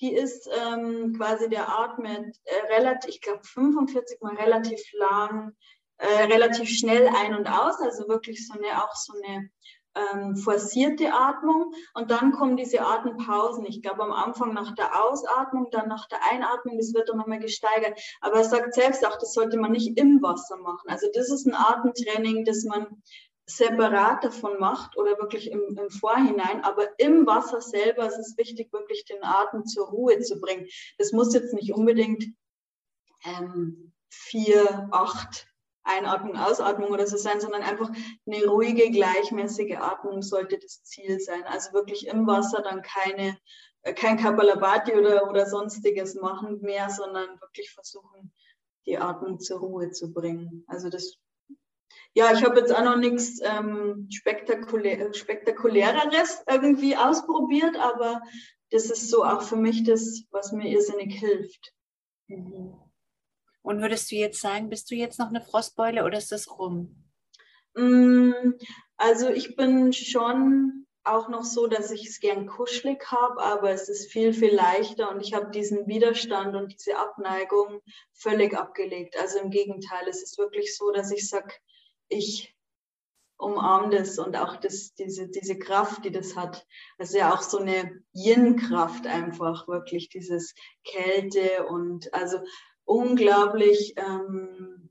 [0.00, 5.54] Die ist ähm, quasi der atmet äh, relativ, ich glaube 45 mal relativ lang
[5.98, 9.48] äh, relativ schnell ein und aus, also wirklich so eine auch so eine
[9.96, 13.64] ähm, forcierte Atmung und dann kommen diese Atempausen.
[13.66, 17.40] Ich glaube am Anfang nach der Ausatmung, dann nach der Einatmung, das wird dann nochmal
[17.40, 17.98] gesteigert.
[18.20, 20.88] Aber er sagt selbst auch, das sollte man nicht im Wasser machen.
[20.88, 23.02] Also das ist ein Atemtraining, das man
[23.48, 28.72] separat davon macht oder wirklich im, im Vorhinein, aber im Wasser selber ist es wichtig,
[28.72, 30.66] wirklich den Atem zur Ruhe zu bringen.
[30.98, 32.24] Das muss jetzt nicht unbedingt
[33.24, 35.46] ähm, vier, acht
[35.86, 37.90] Einatmung, Ausatmung oder so sein, sondern einfach
[38.26, 41.44] eine ruhige, gleichmäßige Atmung sollte das Ziel sein.
[41.44, 43.38] Also wirklich im Wasser dann keine,
[43.82, 48.32] äh, kein Kapalabhati oder, oder sonstiges machen mehr, sondern wirklich versuchen,
[48.86, 50.64] die Atmung zur Ruhe zu bringen.
[50.66, 51.18] Also das,
[52.14, 58.22] ja, ich habe jetzt auch noch nichts ähm, spektakulär, spektakuläreres irgendwie ausprobiert, aber
[58.70, 61.72] das ist so auch für mich das, was mir irrsinnig hilft.
[62.28, 62.85] Mhm.
[63.66, 67.02] Und würdest du jetzt sagen, bist du jetzt noch eine Frostbeule oder ist das rum?
[67.74, 68.30] Mm,
[68.96, 73.88] also ich bin schon auch noch so, dass ich es gern kuschelig habe, aber es
[73.88, 77.80] ist viel, viel leichter und ich habe diesen Widerstand und diese Abneigung
[78.12, 79.18] völlig abgelegt.
[79.18, 81.52] Also im Gegenteil, es ist wirklich so, dass ich sage,
[82.06, 82.54] ich
[83.36, 86.64] umarme das und auch das, diese, diese Kraft, die das hat.
[86.98, 90.54] Ist ja auch so eine Yin-Kraft einfach, wirklich dieses
[90.84, 92.38] Kälte und also
[92.86, 94.90] unglaublich ähm,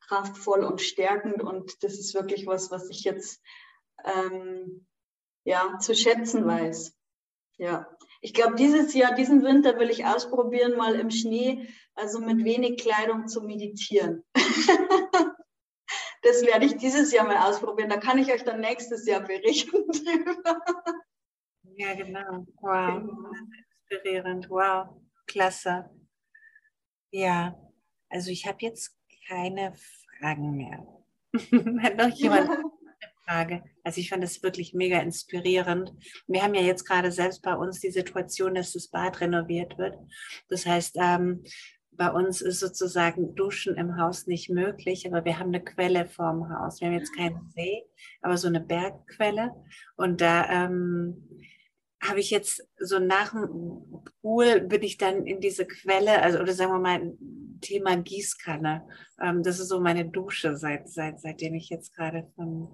[0.00, 3.42] kraftvoll und stärkend und das ist wirklich was, was ich jetzt
[4.04, 4.86] ähm,
[5.44, 6.96] ja, zu schätzen weiß.
[7.58, 7.88] Ja,
[8.20, 12.80] ich glaube, dieses Jahr, diesen Winter will ich ausprobieren, mal im Schnee, also mit wenig
[12.80, 14.24] Kleidung zu meditieren.
[16.22, 17.88] das werde ich dieses Jahr mal ausprobieren.
[17.88, 20.60] Da kann ich euch dann nächstes Jahr berichten drüber.
[21.76, 22.46] Ja, genau.
[22.60, 23.02] Wow.
[23.88, 24.48] Inspirierend.
[24.48, 24.88] Wow.
[25.26, 25.90] Klasse.
[27.10, 27.56] Ja,
[28.08, 28.96] also ich habe jetzt
[29.28, 29.74] keine
[30.18, 30.86] Fragen mehr.
[31.82, 32.62] Hat noch jemand eine
[33.24, 33.64] Frage?
[33.84, 35.92] Also ich fand das wirklich mega inspirierend.
[36.26, 39.96] Wir haben ja jetzt gerade selbst bei uns die Situation, dass das Bad renoviert wird.
[40.48, 41.44] Das heißt, ähm,
[41.96, 46.48] bei uns ist sozusagen Duschen im Haus nicht möglich, aber wir haben eine Quelle vorm
[46.50, 46.80] Haus.
[46.80, 47.84] Wir haben jetzt keinen See,
[48.20, 49.54] aber so eine Bergquelle.
[49.96, 51.26] Und da ähm,
[52.00, 56.52] habe ich jetzt so nach dem Pool bin ich dann in diese Quelle, also oder
[56.52, 57.16] sagen wir mal
[57.60, 58.86] Thema Gießkanne.
[59.20, 62.68] Ähm, das ist so meine Dusche seit, seit seitdem ich jetzt gerade von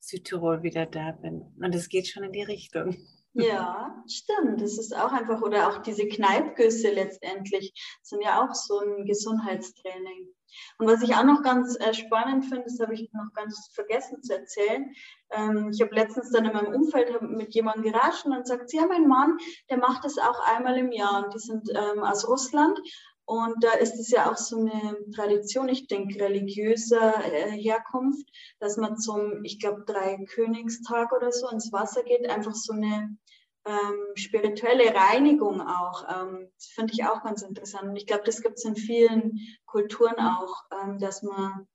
[0.00, 1.42] Südtirol wieder da bin.
[1.60, 2.96] Und es geht schon in die Richtung.
[3.38, 4.60] Ja, stimmt.
[4.60, 10.28] Das ist auch einfach, oder auch diese Kneipgüsse letztendlich sind ja auch so ein Gesundheitstraining.
[10.78, 14.22] Und was ich auch noch ganz äh, spannend finde, das habe ich noch ganz vergessen
[14.22, 14.92] zu erzählen.
[15.30, 18.80] Ähm, ich habe letztens dann in meinem Umfeld mit jemandem geratscht und dann sagt, sie
[18.80, 19.38] haben einen Mann,
[19.70, 22.78] der macht das auch einmal im Jahr und die sind ähm, aus Russland.
[23.28, 28.26] Und da ist es ja auch so eine Tradition, ich denke, religiöser äh, Herkunft,
[28.58, 33.18] dass man zum, ich glaube, drei Königstag oder so ins Wasser geht, einfach so eine
[33.66, 36.04] ähm, spirituelle Reinigung auch.
[36.08, 37.90] Ähm, das finde ich auch ganz interessant.
[37.90, 41.68] Und ich glaube, das gibt es in vielen Kulturen auch, ähm, dass man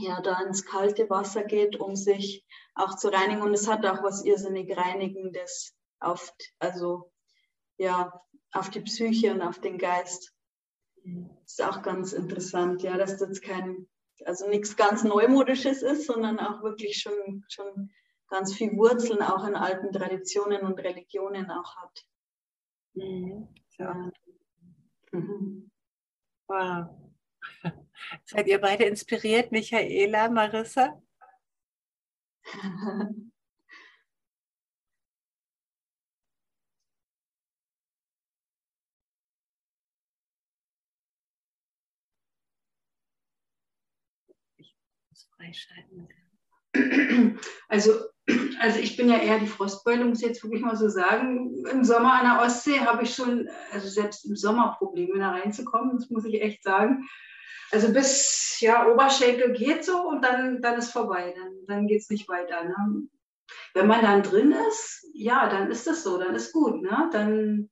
[0.00, 2.44] ja da ins kalte Wasser geht, um sich
[2.74, 3.40] auch zu reinigen.
[3.40, 7.10] Und es hat auch was irrsinnig Reinigendes auf, also
[7.78, 8.20] ja,
[8.52, 10.34] auf die Psyche und auf den Geist.
[11.04, 13.86] Das ist auch ganz interessant, ja, dass das kein,
[14.24, 17.90] also nichts ganz Neumodisches ist, sondern auch wirklich schon, schon
[18.28, 22.04] ganz viel Wurzeln auch in alten Traditionen und Religionen auch hat.
[22.94, 23.48] Mhm.
[23.78, 24.10] Ja.
[25.12, 25.70] Mhm.
[26.48, 26.88] Wow.
[28.24, 31.00] Seid ihr beide inspiriert, Michaela, Marissa?
[45.12, 46.08] ich freischalten.
[47.68, 47.92] Also,
[48.60, 51.64] also ich bin ja eher die Frostbeule, muss ich jetzt wirklich mal so sagen.
[51.70, 55.96] Im Sommer an der Ostsee habe ich schon, also selbst im Sommer Probleme, da reinzukommen,
[55.96, 57.08] das muss ich echt sagen.
[57.72, 62.10] Also bis ja, Oberschenkel geht so und dann, dann ist vorbei, dann, dann geht es
[62.10, 62.64] nicht weiter.
[62.64, 63.08] Ne?
[63.74, 67.08] Wenn man dann drin ist, ja, dann ist das so, dann ist gut, ne?
[67.12, 67.70] dann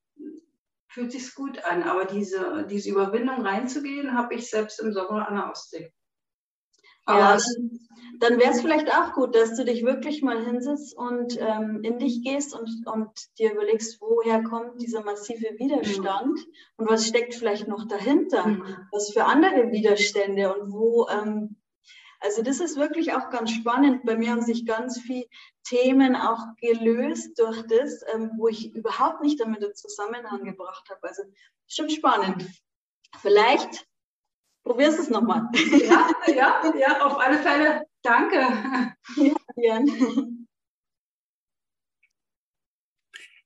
[0.89, 1.83] fühlt sich gut an.
[1.83, 5.93] Aber diese, diese Überwindung reinzugehen, habe ich selbst im Sommer an der Ostsee.
[7.09, 7.81] Aber ja, dann,
[8.19, 11.99] dann wäre es vielleicht auch gut, dass du dich wirklich mal hinsetzt und ähm, in
[11.99, 16.53] dich gehst und, und dir überlegst, woher kommt dieser massive Widerstand mhm.
[16.77, 18.77] und was steckt vielleicht noch dahinter, mhm.
[18.93, 21.09] was für andere Widerstände und wo.
[21.09, 21.57] Ähm,
[22.21, 24.05] also das ist wirklich auch ganz spannend.
[24.05, 25.25] Bei mir haben sich ganz viele
[25.65, 31.09] Themen auch gelöst durch das, ähm, wo ich überhaupt nicht damit in Zusammenhang gebracht habe.
[31.09, 31.23] Also
[31.69, 32.45] schon spannend.
[33.19, 33.87] Vielleicht
[34.69, 35.49] Probierst es nochmal.
[35.89, 37.87] Ja, ja, ja, auf alle Fälle.
[38.03, 38.37] Danke.
[39.57, 39.81] Ja,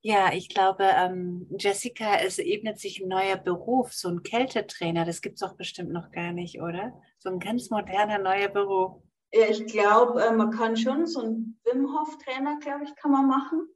[0.05, 5.05] Ja, ich glaube, ähm, Jessica, es ebnet sich ein neuer Beruf, so ein Kältetrainer.
[5.05, 7.01] Das gibt es doch bestimmt noch gar nicht, oder?
[7.19, 9.01] So ein ganz moderner neuer Beruf.
[9.32, 13.12] Ja, ich glaube, äh, man kann schon so einen Wim Hof Trainer, glaube ich, kann
[13.12, 13.69] man machen.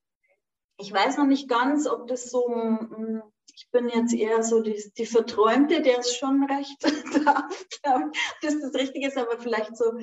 [0.79, 3.23] Ich weiß noch nicht ganz, ob das so ein
[3.57, 6.77] ich bin jetzt eher so die, die Verträumte, der ist schon recht
[7.25, 7.49] da,
[7.83, 9.99] glaube ich, dass das Richtige ist, aber vielleicht so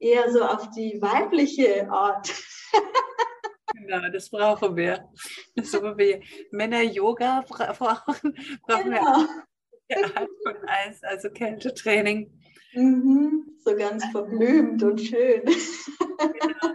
[0.00, 2.32] eher so auf die weibliche Art.
[3.74, 5.08] Genau, das brauchen wir.
[5.62, 6.20] So wie wir
[6.50, 8.34] Männer Yoga brauchen,
[8.66, 9.26] brauchen genau.
[9.88, 12.32] wir Art von Eis, also Kältetraining.
[12.72, 15.42] Mhm, so ganz verblümt und schön.
[15.44, 16.74] Genau.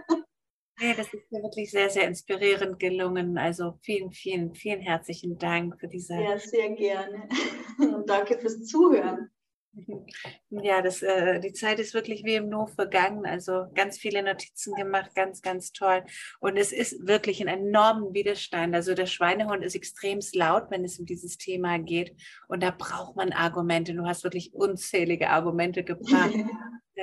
[0.82, 3.38] Nee, das ist mir wirklich sehr, sehr inspirierend gelungen.
[3.38, 6.14] Also vielen, vielen, vielen herzlichen Dank für diese.
[6.14, 7.28] Ja, sehr gerne.
[7.78, 9.30] Und danke fürs Zuhören.
[10.50, 13.24] Ja, das, äh, die Zeit ist wirklich wie im Nu vergangen.
[13.24, 16.04] Also ganz viele Notizen gemacht, ganz, ganz toll.
[16.40, 18.74] Und es ist wirklich ein enormen Widerstand.
[18.74, 22.14] Also der Schweinehund ist extrem laut, wenn es um dieses Thema geht.
[22.48, 23.94] Und da braucht man Argumente.
[23.94, 26.34] Du hast wirklich unzählige Argumente gebracht.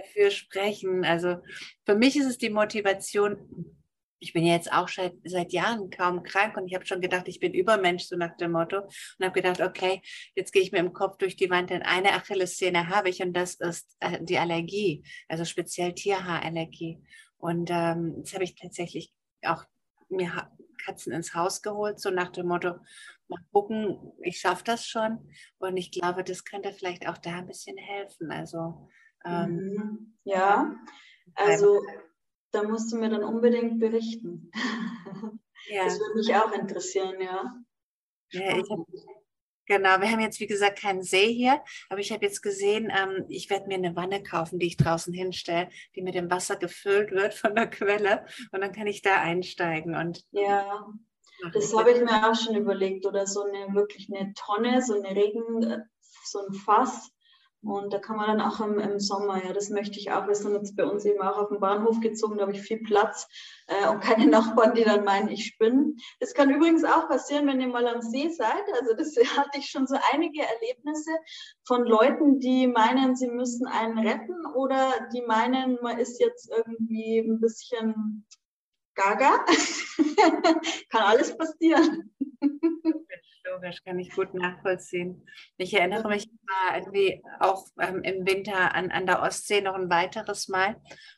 [0.01, 1.05] Dafür sprechen.
[1.05, 1.37] Also
[1.85, 3.75] für mich ist es die Motivation,
[4.19, 7.39] ich bin jetzt auch seit, seit Jahren kaum krank und ich habe schon gedacht, ich
[7.39, 8.81] bin Übermensch, so nach dem Motto.
[8.81, 10.01] Und habe gedacht, okay,
[10.35, 13.33] jetzt gehe ich mir im Kopf durch die Wand, denn eine Achillessehne habe ich und
[13.33, 16.99] das ist äh, die Allergie, also speziell Tierhaarallergie.
[17.37, 19.13] Und ähm, jetzt habe ich tatsächlich
[19.43, 19.63] auch
[20.09, 20.49] mir
[20.83, 22.75] Katzen ins Haus geholt, so nach dem Motto,
[23.27, 25.31] mal gucken, ich schaffe das schon.
[25.59, 28.31] Und ich glaube, das könnte vielleicht auch da ein bisschen helfen.
[28.31, 28.89] Also
[29.25, 30.17] ähm, mhm.
[30.23, 30.75] ja,
[31.35, 31.81] also
[32.51, 34.51] da musst du mir dann unbedingt berichten.
[35.69, 35.85] Ja.
[35.85, 37.55] Das würde mich auch interessieren, ja.
[38.31, 38.87] ja hab,
[39.67, 43.25] genau, wir haben jetzt wie gesagt keinen See hier, aber ich habe jetzt gesehen, ähm,
[43.27, 47.11] ich werde mir eine Wanne kaufen, die ich draußen hinstelle, die mit dem Wasser gefüllt
[47.11, 49.95] wird von der Quelle und dann kann ich da einsteigen.
[49.95, 50.87] Und ja,
[51.53, 55.15] das habe ich mir auch schon überlegt oder so eine wirklich eine Tonne, so eine
[55.15, 55.79] Regen, äh,
[56.23, 57.11] so ein Fass
[57.61, 60.27] und da kann man dann auch im, im, Sommer, ja, das möchte ich auch.
[60.27, 62.81] Wir sind jetzt bei uns eben auch auf den Bahnhof gezogen, da habe ich viel
[62.81, 63.27] Platz
[63.67, 65.93] äh, und keine Nachbarn, die dann meinen, ich spinne.
[66.19, 68.63] Das kann übrigens auch passieren, wenn ihr mal am See seid.
[68.79, 71.11] Also das hatte ich schon so einige Erlebnisse
[71.65, 77.19] von Leuten, die meinen, sie müssen einen retten oder die meinen, man ist jetzt irgendwie
[77.19, 78.25] ein bisschen
[78.95, 79.45] gaga.
[80.89, 82.09] kann alles passieren
[83.51, 85.25] logisch, kann ich gut nachvollziehen.
[85.57, 86.29] Ich erinnere mich
[86.73, 90.75] irgendwie auch ähm, im Winter an, an der Ostsee noch ein weiteres Mal.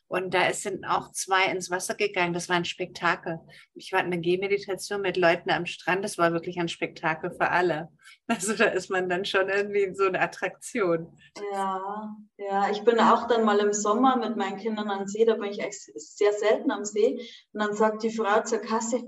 [0.08, 2.34] Und da sind auch zwei ins Wasser gegangen.
[2.34, 3.40] Das war ein Spektakel.
[3.74, 6.04] Ich war in einer Gehmeditation mit Leuten am Strand.
[6.04, 7.88] Das war wirklich ein Spektakel für alle.
[8.28, 11.18] Also da ist man dann schon irgendwie so eine Attraktion.
[11.52, 12.70] Ja, ja.
[12.70, 15.24] Ich bin auch dann mal im Sommer mit meinen Kindern am See.
[15.24, 17.18] Da bin ich sehr selten am See.
[17.52, 19.02] Und dann sagt die Frau zur Kasse,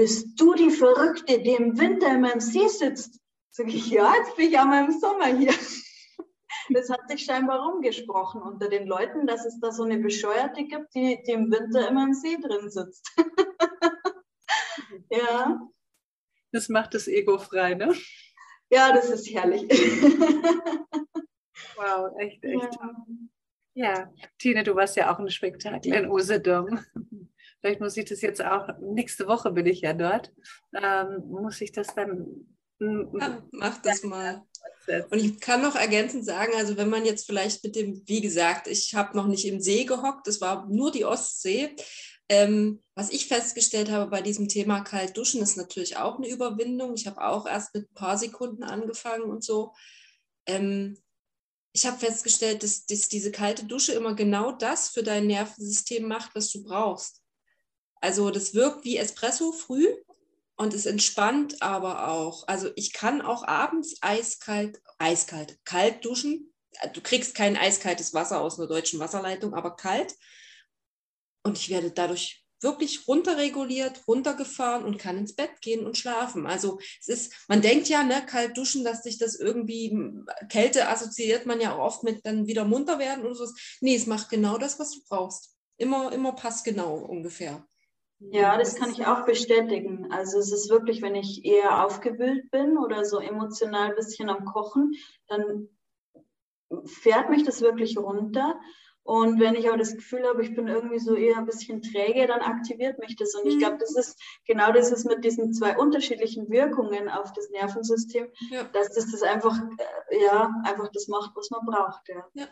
[0.00, 3.20] bist du die Verrückte, die im Winter in meinem See sitzt?
[3.50, 5.52] Sag ich, ja, jetzt bin ich auch mal im Sommer hier.
[6.70, 10.94] das hat sich scheinbar rumgesprochen unter den Leuten, dass es da so eine Bescheuerte gibt,
[10.94, 13.14] die, die im Winter immer im See drin sitzt.
[15.10, 15.60] ja.
[16.50, 17.94] Das macht das Ego frei, ne?
[18.70, 19.64] Ja, das ist herrlich.
[21.76, 22.78] wow, echt, echt.
[23.74, 23.84] Ja.
[24.14, 26.80] ja, Tine, du warst ja auch ein Spektakel in Usedom.
[27.60, 30.32] Vielleicht muss ich das jetzt auch, nächste Woche bin ich ja dort,
[30.74, 32.56] ähm, muss ich das dann.
[32.80, 34.42] Ja, mach das mal.
[35.10, 38.66] Und ich kann noch ergänzend sagen, also wenn man jetzt vielleicht mit dem, wie gesagt,
[38.66, 41.76] ich habe noch nicht im See gehockt, das war nur die Ostsee.
[42.30, 46.94] Ähm, was ich festgestellt habe bei diesem Thema kalt duschen, ist natürlich auch eine Überwindung.
[46.94, 49.74] Ich habe auch erst mit ein paar Sekunden angefangen und so.
[50.46, 50.96] Ähm,
[51.72, 56.34] ich habe festgestellt, dass, dass diese kalte Dusche immer genau das für dein Nervensystem macht,
[56.34, 57.19] was du brauchst.
[58.00, 59.86] Also das wirkt wie Espresso früh
[60.56, 62.46] und es entspannt aber auch.
[62.48, 66.52] Also ich kann auch abends eiskalt, eiskalt, kalt duschen.
[66.92, 70.14] Du kriegst kein eiskaltes Wasser aus einer deutschen Wasserleitung, aber kalt.
[71.42, 76.46] Und ich werde dadurch wirklich runterreguliert, runtergefahren und kann ins Bett gehen und schlafen.
[76.46, 79.98] Also es ist, man denkt ja, ne, kalt duschen, dass sich das irgendwie,
[80.50, 83.46] Kälte assoziiert man ja auch oft mit dann wieder munter werden oder so.
[83.80, 85.56] Nee, es macht genau das, was du brauchst.
[85.78, 87.66] Immer, immer passgenau ungefähr.
[88.20, 90.12] Ja, das kann ich auch bestätigen.
[90.12, 94.44] Also es ist wirklich, wenn ich eher aufgewühlt bin oder so emotional ein bisschen am
[94.44, 94.92] Kochen,
[95.26, 95.68] dann
[96.84, 98.60] fährt mich das wirklich runter.
[99.02, 102.26] Und wenn ich aber das Gefühl habe, ich bin irgendwie so eher ein bisschen träge,
[102.26, 103.34] dann aktiviert mich das.
[103.34, 107.48] Und ich glaube, das ist genau das ist mit diesen zwei unterschiedlichen Wirkungen auf das
[107.50, 108.64] Nervensystem, ja.
[108.64, 112.08] dass das das einfach, äh, ja, einfach das macht, was man braucht.
[112.08, 112.26] Ja.
[112.34, 112.46] ja.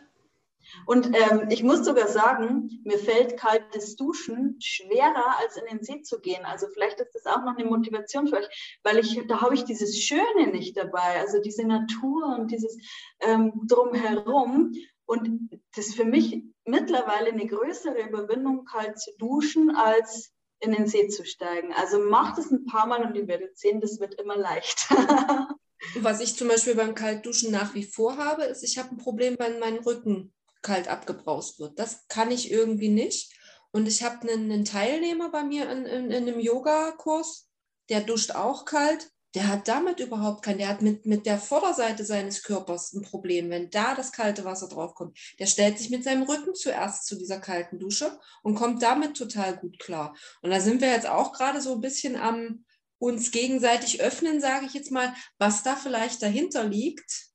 [0.85, 6.01] Und ähm, ich muss sogar sagen, mir fällt kaltes Duschen schwerer, als in den See
[6.01, 6.45] zu gehen.
[6.45, 9.63] Also vielleicht ist das auch noch eine Motivation für euch, weil ich, da habe ich
[9.63, 12.77] dieses Schöne nicht dabei, also diese Natur und dieses
[13.21, 14.73] ähm, Drumherum.
[15.05, 20.87] Und das ist für mich mittlerweile eine größere Überwindung, kalt zu duschen, als in den
[20.87, 21.73] See zu steigen.
[21.73, 25.47] Also macht es ein paar Mal und ihr werdet sehen, das wird immer leichter.
[25.95, 29.37] Was ich zum Beispiel beim Kaltduschen nach wie vor habe, ist, ich habe ein Problem,
[29.39, 31.79] wenn mein Rücken kalt abgebraust wird.
[31.79, 33.33] Das kann ich irgendwie nicht.
[33.71, 37.49] Und ich habe einen, einen, Teilnehmer bei mir in, in, in einem Yoga-Kurs,
[37.89, 39.11] der duscht auch kalt.
[39.35, 43.51] Der hat damit überhaupt kein, der hat mit, mit der Vorderseite seines Körpers ein Problem,
[43.51, 45.19] wenn da das kalte Wasser draufkommt.
[45.37, 49.55] Der stellt sich mit seinem Rücken zuerst zu dieser kalten Dusche und kommt damit total
[49.57, 50.15] gut klar.
[50.41, 52.65] Und da sind wir jetzt auch gerade so ein bisschen am
[52.97, 57.29] uns gegenseitig öffnen, sage ich jetzt mal, was da vielleicht dahinter liegt,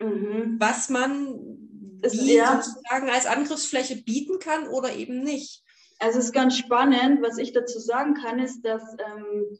[0.00, 0.56] mhm.
[0.58, 1.38] was man
[2.02, 2.60] wie ja.
[2.62, 5.62] sozusagen als Angriffsfläche bieten kann oder eben nicht.
[5.98, 9.58] Also es ist ganz spannend, was ich dazu sagen kann, ist, dass, ähm,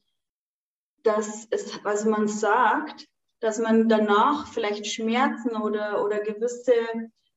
[1.03, 3.09] dass es, also man sagt,
[3.41, 6.75] dass man danach vielleicht Schmerzen oder, oder gewisse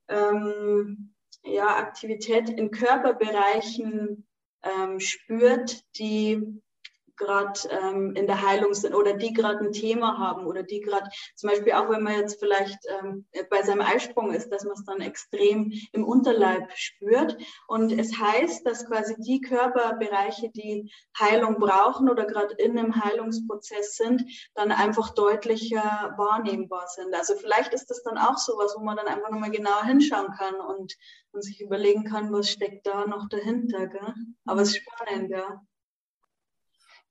[0.08, 1.14] ähm,
[1.44, 4.28] ja, Aktivität in Körperbereichen
[4.64, 6.62] ähm, spürt, die
[7.22, 11.10] gerade ähm, in der Heilung sind oder die gerade ein Thema haben oder die gerade
[11.36, 14.84] zum Beispiel auch, wenn man jetzt vielleicht ähm, bei seinem Eisprung ist, dass man es
[14.86, 17.38] dann extrem im Unterleib spürt.
[17.68, 23.96] Und es heißt, dass quasi die Körperbereiche, die Heilung brauchen oder gerade in einem Heilungsprozess
[23.96, 24.24] sind,
[24.56, 27.14] dann einfach deutlicher wahrnehmbar sind.
[27.14, 30.56] Also vielleicht ist das dann auch sowas, wo man dann einfach nochmal genauer hinschauen kann
[30.56, 30.96] und,
[31.32, 33.88] und sich überlegen kann, was steckt da noch dahinter.
[33.88, 34.14] Gell?
[34.46, 35.62] Aber es ist spannend, ja.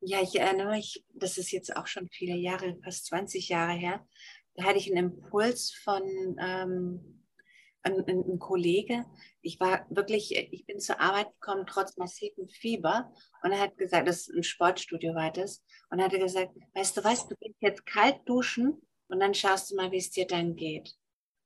[0.00, 4.06] Ja, ich erinnere mich, das ist jetzt auch schon viele Jahre, fast 20 Jahre her.
[4.54, 6.02] Da hatte ich einen Impuls von
[6.40, 7.20] ähm,
[7.82, 9.04] einem, einem Kollege.
[9.42, 13.12] Ich war wirklich, ich bin zur Arbeit gekommen, trotz massivem Fieber.
[13.42, 15.62] Und er hat gesagt, das ist ein Sportstudio war das.
[15.90, 19.70] Und er hat gesagt, weißt du was, du gehst jetzt kalt duschen und dann schaust
[19.70, 20.94] du mal, wie es dir dann geht.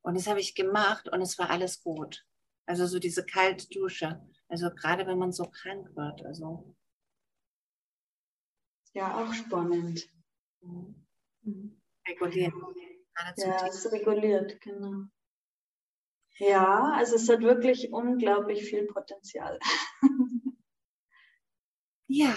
[0.03, 2.25] Und das habe ich gemacht und es war alles gut.
[2.67, 4.21] Also so diese kalte Dusche.
[4.49, 6.25] Also gerade wenn man so krank wird.
[6.25, 6.75] Also
[8.95, 10.09] ja, auch spannend.
[10.61, 11.81] Mhm.
[12.09, 12.55] Reguliert.
[13.37, 15.05] Ja, es reguliert, genau.
[16.39, 19.59] Ja, also es hat wirklich unglaublich viel Potenzial.
[22.09, 22.35] ja.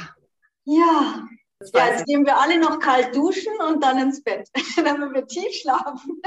[0.65, 1.27] Ja.
[1.73, 4.47] Ja, jetzt gehen wir alle noch kalt duschen und dann ins Bett,
[4.77, 6.21] damit wir tief schlafen.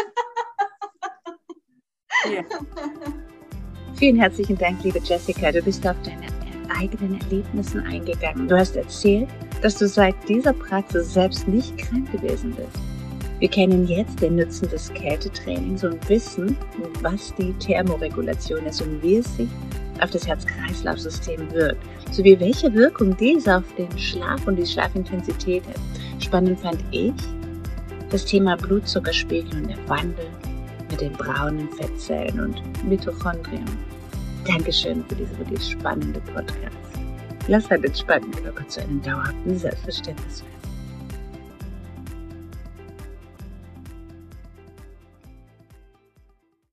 [2.24, 2.42] ja.
[3.94, 5.52] Vielen herzlichen Dank, liebe Jessica.
[5.52, 6.26] Du bist auf deine
[6.70, 8.48] eigenen Erlebnissen eingegangen.
[8.48, 9.28] Du hast erzählt,
[9.62, 12.78] dass du seit dieser Praxis selbst nicht krank gewesen bist.
[13.40, 16.56] Wir kennen jetzt den Nutzen des Kältetrainings und wissen,
[17.00, 19.48] was die Thermoregulation ist und wie es sich
[20.00, 26.22] auf das Herz-Kreislauf-System wirkt, sowie welche Wirkung dies auf den Schlaf und die Schlafintensität hat.
[26.22, 27.12] Spannend fand ich
[28.10, 30.26] das Thema Blutzuckerspiegel und der Wandel
[30.90, 33.64] mit den braunen Fettzellen und Mitochondrien.
[34.46, 36.89] Dankeschön für diese wirklich spannende Podcast.
[37.48, 40.59] Lass halt den spannenden Körper zu einem dauerhaften Selbstverständnis werden.